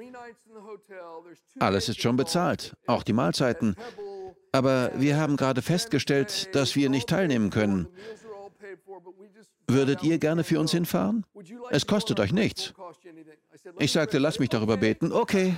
Alles 1.59 1.89
ist 1.89 2.01
schon 2.01 2.15
bezahlt, 2.15 2.75
auch 2.85 3.03
die 3.03 3.13
Mahlzeiten. 3.13 3.75
Aber 4.51 4.91
wir 4.95 5.17
haben 5.17 5.35
gerade 5.35 5.61
festgestellt, 5.61 6.55
dass 6.55 6.75
wir 6.75 6.89
nicht 6.89 7.09
teilnehmen 7.09 7.49
können. 7.49 7.87
Würdet 9.67 10.03
ihr 10.03 10.17
gerne 10.17 10.43
für 10.43 10.59
uns 10.59 10.71
hinfahren? 10.71 11.25
Es 11.69 11.85
kostet 11.87 12.19
euch 12.19 12.31
nichts. 12.31 12.73
Ich 13.79 13.91
sagte, 13.91 14.17
lass 14.17 14.39
mich 14.39 14.49
darüber 14.49 14.77
beten. 14.77 15.11
Okay. 15.11 15.57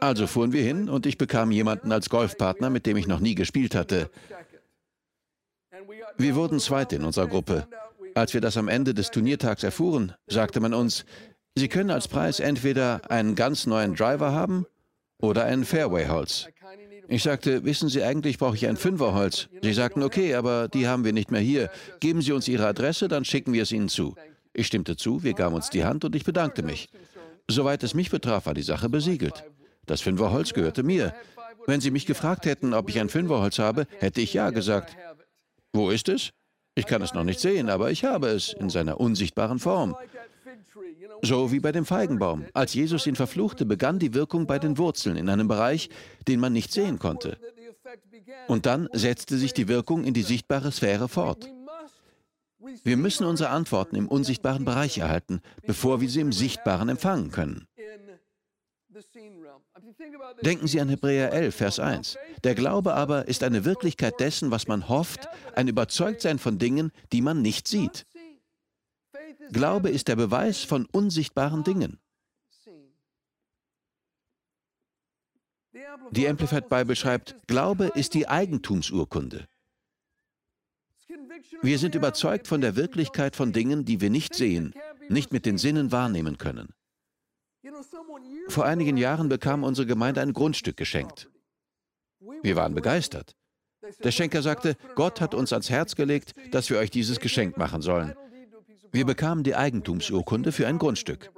Also 0.00 0.26
fuhren 0.26 0.52
wir 0.52 0.62
hin 0.62 0.88
und 0.88 1.06
ich 1.06 1.18
bekam 1.18 1.50
jemanden 1.50 1.92
als 1.92 2.10
Golfpartner, 2.10 2.70
mit 2.70 2.86
dem 2.86 2.96
ich 2.96 3.06
noch 3.06 3.20
nie 3.20 3.34
gespielt 3.34 3.74
hatte. 3.74 4.10
Wir 6.16 6.34
wurden 6.34 6.60
Zweite 6.60 6.96
in 6.96 7.04
unserer 7.04 7.26
Gruppe. 7.26 7.68
Als 8.14 8.34
wir 8.34 8.40
das 8.40 8.56
am 8.56 8.68
Ende 8.68 8.94
des 8.94 9.10
Turniertags 9.10 9.62
erfuhren, 9.62 10.14
sagte 10.26 10.60
man 10.60 10.74
uns, 10.74 11.04
Sie 11.58 11.68
können 11.68 11.90
als 11.90 12.08
Preis 12.08 12.40
entweder 12.40 13.10
einen 13.10 13.34
ganz 13.34 13.66
neuen 13.66 13.94
Driver 13.94 14.32
haben 14.32 14.66
oder 15.18 15.44
ein 15.44 15.64
Fairway-Holz. 15.64 16.48
Ich 17.08 17.22
sagte, 17.22 17.64
wissen 17.64 17.88
Sie, 17.88 18.02
eigentlich 18.02 18.38
brauche 18.38 18.54
ich 18.54 18.66
ein 18.66 18.76
Fünferholz. 18.76 19.48
Sie 19.62 19.72
sagten, 19.72 20.02
okay, 20.02 20.34
aber 20.34 20.68
die 20.68 20.86
haben 20.86 21.04
wir 21.04 21.12
nicht 21.12 21.30
mehr 21.30 21.40
hier. 21.40 21.70
Geben 22.00 22.20
Sie 22.20 22.32
uns 22.32 22.46
Ihre 22.48 22.66
Adresse, 22.66 23.08
dann 23.08 23.24
schicken 23.24 23.52
wir 23.52 23.62
es 23.62 23.72
Ihnen 23.72 23.88
zu. 23.88 24.14
Ich 24.52 24.66
stimmte 24.66 24.96
zu, 24.96 25.22
wir 25.22 25.32
gaben 25.32 25.54
uns 25.54 25.70
die 25.70 25.84
Hand 25.84 26.04
und 26.04 26.14
ich 26.14 26.24
bedankte 26.24 26.62
mich. 26.62 26.88
Soweit 27.48 27.82
es 27.82 27.94
mich 27.94 28.10
betraf, 28.10 28.46
war 28.46 28.54
die 28.54 28.62
Sache 28.62 28.88
besiegelt. 28.90 29.44
Das 29.86 30.02
Fünferholz 30.02 30.52
gehörte 30.52 30.82
mir. 30.82 31.14
Wenn 31.66 31.80
Sie 31.80 31.90
mich 31.90 32.04
gefragt 32.04 32.44
hätten, 32.44 32.74
ob 32.74 32.90
ich 32.90 33.00
ein 33.00 33.08
Fünferholz 33.08 33.58
habe, 33.58 33.86
hätte 33.98 34.20
ich 34.20 34.34
ja 34.34 34.50
gesagt. 34.50 34.96
Wo 35.72 35.90
ist 35.90 36.08
es? 36.08 36.30
Ich 36.74 36.86
kann 36.86 37.02
es 37.02 37.14
noch 37.14 37.24
nicht 37.24 37.40
sehen, 37.40 37.70
aber 37.70 37.90
ich 37.90 38.04
habe 38.04 38.28
es 38.28 38.52
in 38.52 38.68
seiner 38.70 39.00
unsichtbaren 39.00 39.58
Form. 39.58 39.96
So 41.22 41.52
wie 41.52 41.60
bei 41.60 41.72
dem 41.72 41.84
Feigenbaum. 41.84 42.46
Als 42.54 42.74
Jesus 42.74 43.06
ihn 43.06 43.16
verfluchte, 43.16 43.66
begann 43.66 43.98
die 43.98 44.14
Wirkung 44.14 44.46
bei 44.46 44.58
den 44.58 44.78
Wurzeln 44.78 45.16
in 45.16 45.28
einem 45.28 45.48
Bereich, 45.48 45.90
den 46.26 46.40
man 46.40 46.52
nicht 46.52 46.72
sehen 46.72 46.98
konnte. 46.98 47.38
Und 48.46 48.66
dann 48.66 48.88
setzte 48.92 49.36
sich 49.36 49.52
die 49.52 49.68
Wirkung 49.68 50.04
in 50.04 50.14
die 50.14 50.22
sichtbare 50.22 50.72
Sphäre 50.72 51.08
fort. 51.08 51.48
Wir 52.82 52.96
müssen 52.96 53.26
unsere 53.26 53.50
Antworten 53.50 53.96
im 53.96 54.08
unsichtbaren 54.08 54.64
Bereich 54.64 54.98
erhalten, 54.98 55.40
bevor 55.66 56.00
wir 56.00 56.08
sie 56.08 56.20
im 56.20 56.32
Sichtbaren 56.32 56.88
empfangen 56.88 57.30
können. 57.30 57.66
Denken 60.42 60.66
Sie 60.66 60.80
an 60.80 60.88
Hebräer 60.88 61.32
11, 61.32 61.54
Vers 61.54 61.78
1. 61.78 62.16
Der 62.42 62.54
Glaube 62.54 62.94
aber 62.94 63.28
ist 63.28 63.42
eine 63.42 63.64
Wirklichkeit 63.64 64.18
dessen, 64.18 64.50
was 64.50 64.66
man 64.66 64.88
hofft, 64.88 65.28
ein 65.54 65.68
Überzeugtsein 65.68 66.38
von 66.38 66.58
Dingen, 66.58 66.90
die 67.12 67.22
man 67.22 67.42
nicht 67.42 67.68
sieht. 67.68 68.06
Glaube 69.50 69.90
ist 69.90 70.08
der 70.08 70.16
Beweis 70.16 70.64
von 70.64 70.86
unsichtbaren 70.86 71.64
Dingen. 71.64 71.98
Die 76.10 76.28
Amplified 76.28 76.68
Bible 76.68 76.96
schreibt, 76.96 77.36
Glaube 77.46 77.86
ist 77.94 78.14
die 78.14 78.28
Eigentumsurkunde. 78.28 79.46
Wir 81.62 81.78
sind 81.78 81.94
überzeugt 81.94 82.46
von 82.46 82.60
der 82.60 82.76
Wirklichkeit 82.76 83.36
von 83.36 83.52
Dingen, 83.52 83.84
die 83.84 84.00
wir 84.00 84.10
nicht 84.10 84.34
sehen, 84.34 84.74
nicht 85.08 85.32
mit 85.32 85.46
den 85.46 85.58
Sinnen 85.58 85.92
wahrnehmen 85.92 86.38
können. 86.38 86.68
Vor 88.48 88.64
einigen 88.64 88.96
Jahren 88.96 89.28
bekam 89.28 89.64
unsere 89.64 89.86
Gemeinde 89.86 90.20
ein 90.20 90.32
Grundstück 90.32 90.76
geschenkt. 90.76 91.28
Wir 92.42 92.56
waren 92.56 92.74
begeistert. 92.74 93.34
Der 94.02 94.10
Schenker 94.10 94.42
sagte, 94.42 94.76
Gott 94.94 95.20
hat 95.20 95.34
uns 95.34 95.52
ans 95.52 95.70
Herz 95.70 95.94
gelegt, 95.94 96.34
dass 96.50 96.68
wir 96.70 96.78
euch 96.78 96.90
dieses 96.90 97.20
Geschenk 97.20 97.56
machen 97.56 97.82
sollen. 97.82 98.14
Wir 98.92 99.04
bekamen 99.04 99.44
die 99.44 99.54
Eigentumsurkunde 99.54 100.52
für 100.52 100.66
ein 100.66 100.78
Grundstück. 100.78 101.30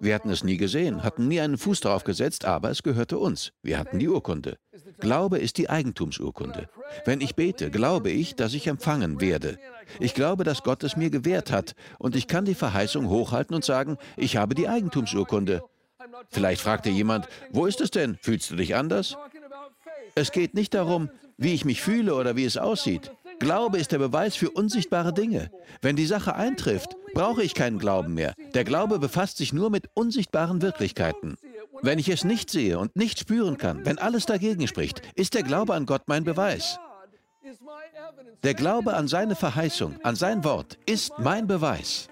Wir 0.00 0.14
hatten 0.14 0.30
es 0.30 0.44
nie 0.44 0.56
gesehen, 0.56 1.02
hatten 1.02 1.28
nie 1.28 1.40
einen 1.40 1.56
Fuß 1.56 1.80
darauf 1.80 2.04
gesetzt, 2.04 2.44
aber 2.44 2.70
es 2.70 2.82
gehörte 2.82 3.18
uns. 3.18 3.52
Wir 3.62 3.78
hatten 3.78 3.98
die 3.98 4.08
Urkunde. 4.08 4.58
Glaube 4.98 5.38
ist 5.38 5.56
die 5.56 5.70
Eigentumsurkunde. 5.70 6.68
Wenn 7.04 7.20
ich 7.20 7.34
bete, 7.34 7.70
glaube 7.70 8.10
ich, 8.10 8.34
dass 8.34 8.52
ich 8.54 8.66
empfangen 8.66 9.20
werde. 9.20 9.58
Ich 10.00 10.14
glaube, 10.14 10.44
dass 10.44 10.62
Gott 10.62 10.82
es 10.84 10.96
mir 10.96 11.10
gewährt 11.10 11.50
hat 11.50 11.74
und 11.98 12.16
ich 12.16 12.26
kann 12.26 12.44
die 12.44 12.54
Verheißung 12.54 13.08
hochhalten 13.08 13.54
und 13.54 13.64
sagen, 13.64 13.96
ich 14.16 14.36
habe 14.36 14.54
die 14.54 14.68
Eigentumsurkunde. 14.68 15.62
Vielleicht 16.30 16.60
fragte 16.60 16.90
jemand, 16.90 17.28
wo 17.50 17.66
ist 17.66 17.80
es 17.80 17.90
denn? 17.90 18.18
Fühlst 18.20 18.50
du 18.50 18.56
dich 18.56 18.74
anders? 18.74 19.16
Es 20.14 20.32
geht 20.32 20.54
nicht 20.54 20.74
darum, 20.74 21.10
wie 21.36 21.54
ich 21.54 21.64
mich 21.64 21.80
fühle 21.82 22.14
oder 22.14 22.36
wie 22.36 22.44
es 22.44 22.56
aussieht. 22.56 23.12
Glaube 23.38 23.78
ist 23.78 23.92
der 23.92 23.98
Beweis 23.98 24.34
für 24.34 24.50
unsichtbare 24.50 25.12
Dinge. 25.12 25.50
Wenn 25.82 25.96
die 25.96 26.06
Sache 26.06 26.34
eintrifft, 26.34 26.96
brauche 27.12 27.42
ich 27.42 27.54
keinen 27.54 27.78
Glauben 27.78 28.14
mehr. 28.14 28.34
Der 28.54 28.64
Glaube 28.64 28.98
befasst 28.98 29.36
sich 29.36 29.52
nur 29.52 29.70
mit 29.70 29.90
unsichtbaren 29.94 30.62
Wirklichkeiten. 30.62 31.36
Wenn 31.82 31.98
ich 31.98 32.08
es 32.08 32.24
nicht 32.24 32.50
sehe 32.50 32.78
und 32.78 32.96
nicht 32.96 33.18
spüren 33.18 33.58
kann, 33.58 33.84
wenn 33.84 33.98
alles 33.98 34.26
dagegen 34.26 34.66
spricht, 34.66 35.02
ist 35.14 35.34
der 35.34 35.42
Glaube 35.42 35.74
an 35.74 35.86
Gott 35.86 36.02
mein 36.06 36.24
Beweis. 36.24 36.78
Der 38.42 38.54
Glaube 38.54 38.94
an 38.94 39.08
seine 39.08 39.34
Verheißung, 39.34 39.96
an 40.02 40.16
sein 40.16 40.42
Wort, 40.44 40.78
ist 40.86 41.12
mein 41.18 41.46
Beweis. 41.46 42.08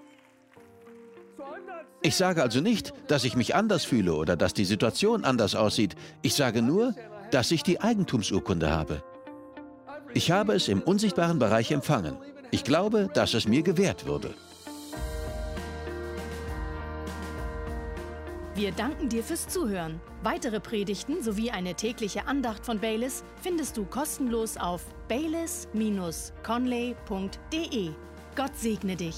Ich 2.03 2.17
sage 2.17 2.43
also 2.43 2.61
nicht, 2.61 2.93
dass 3.09 3.25
ich 3.25 3.35
mich 3.35 3.55
anders 3.55 3.85
fühle 3.85 4.15
oder 4.15 4.37
dass 4.37 4.53
die 4.53 4.67
Situation 4.67 5.25
anders 5.25 5.55
aussieht. 5.55 5.97
Ich 6.21 6.35
sage 6.35 6.61
nur, 6.61 6.95
dass 7.31 7.51
ich 7.51 7.63
die 7.63 7.81
Eigentumsurkunde 7.81 8.71
habe. 8.71 9.03
Ich 10.17 10.31
habe 10.31 10.55
es 10.55 10.69
im 10.69 10.81
unsichtbaren 10.81 11.41
Bereich 11.41 11.73
empfangen. 11.73 12.17
Ich 12.53 12.63
glaube, 12.63 13.11
dass 13.13 13.35
es 13.35 13.49
mir 13.49 13.63
gewährt 13.63 14.07
würde. 14.07 14.33
Wir 18.55 18.71
danken 18.71 19.09
dir 19.09 19.25
fürs 19.25 19.49
Zuhören. 19.49 20.01
Weitere 20.23 20.61
Predigten 20.61 21.21
sowie 21.21 21.51
eine 21.51 21.75
tägliche 21.75 22.29
Andacht 22.29 22.65
von 22.65 22.79
Baylis 22.79 23.25
findest 23.43 23.77
du 23.77 23.85
kostenlos 23.85 24.57
auf 24.57 24.85
baylis-conley.de. 25.09 27.91
Gott 28.37 28.57
segne 28.57 28.95
dich. 28.95 29.17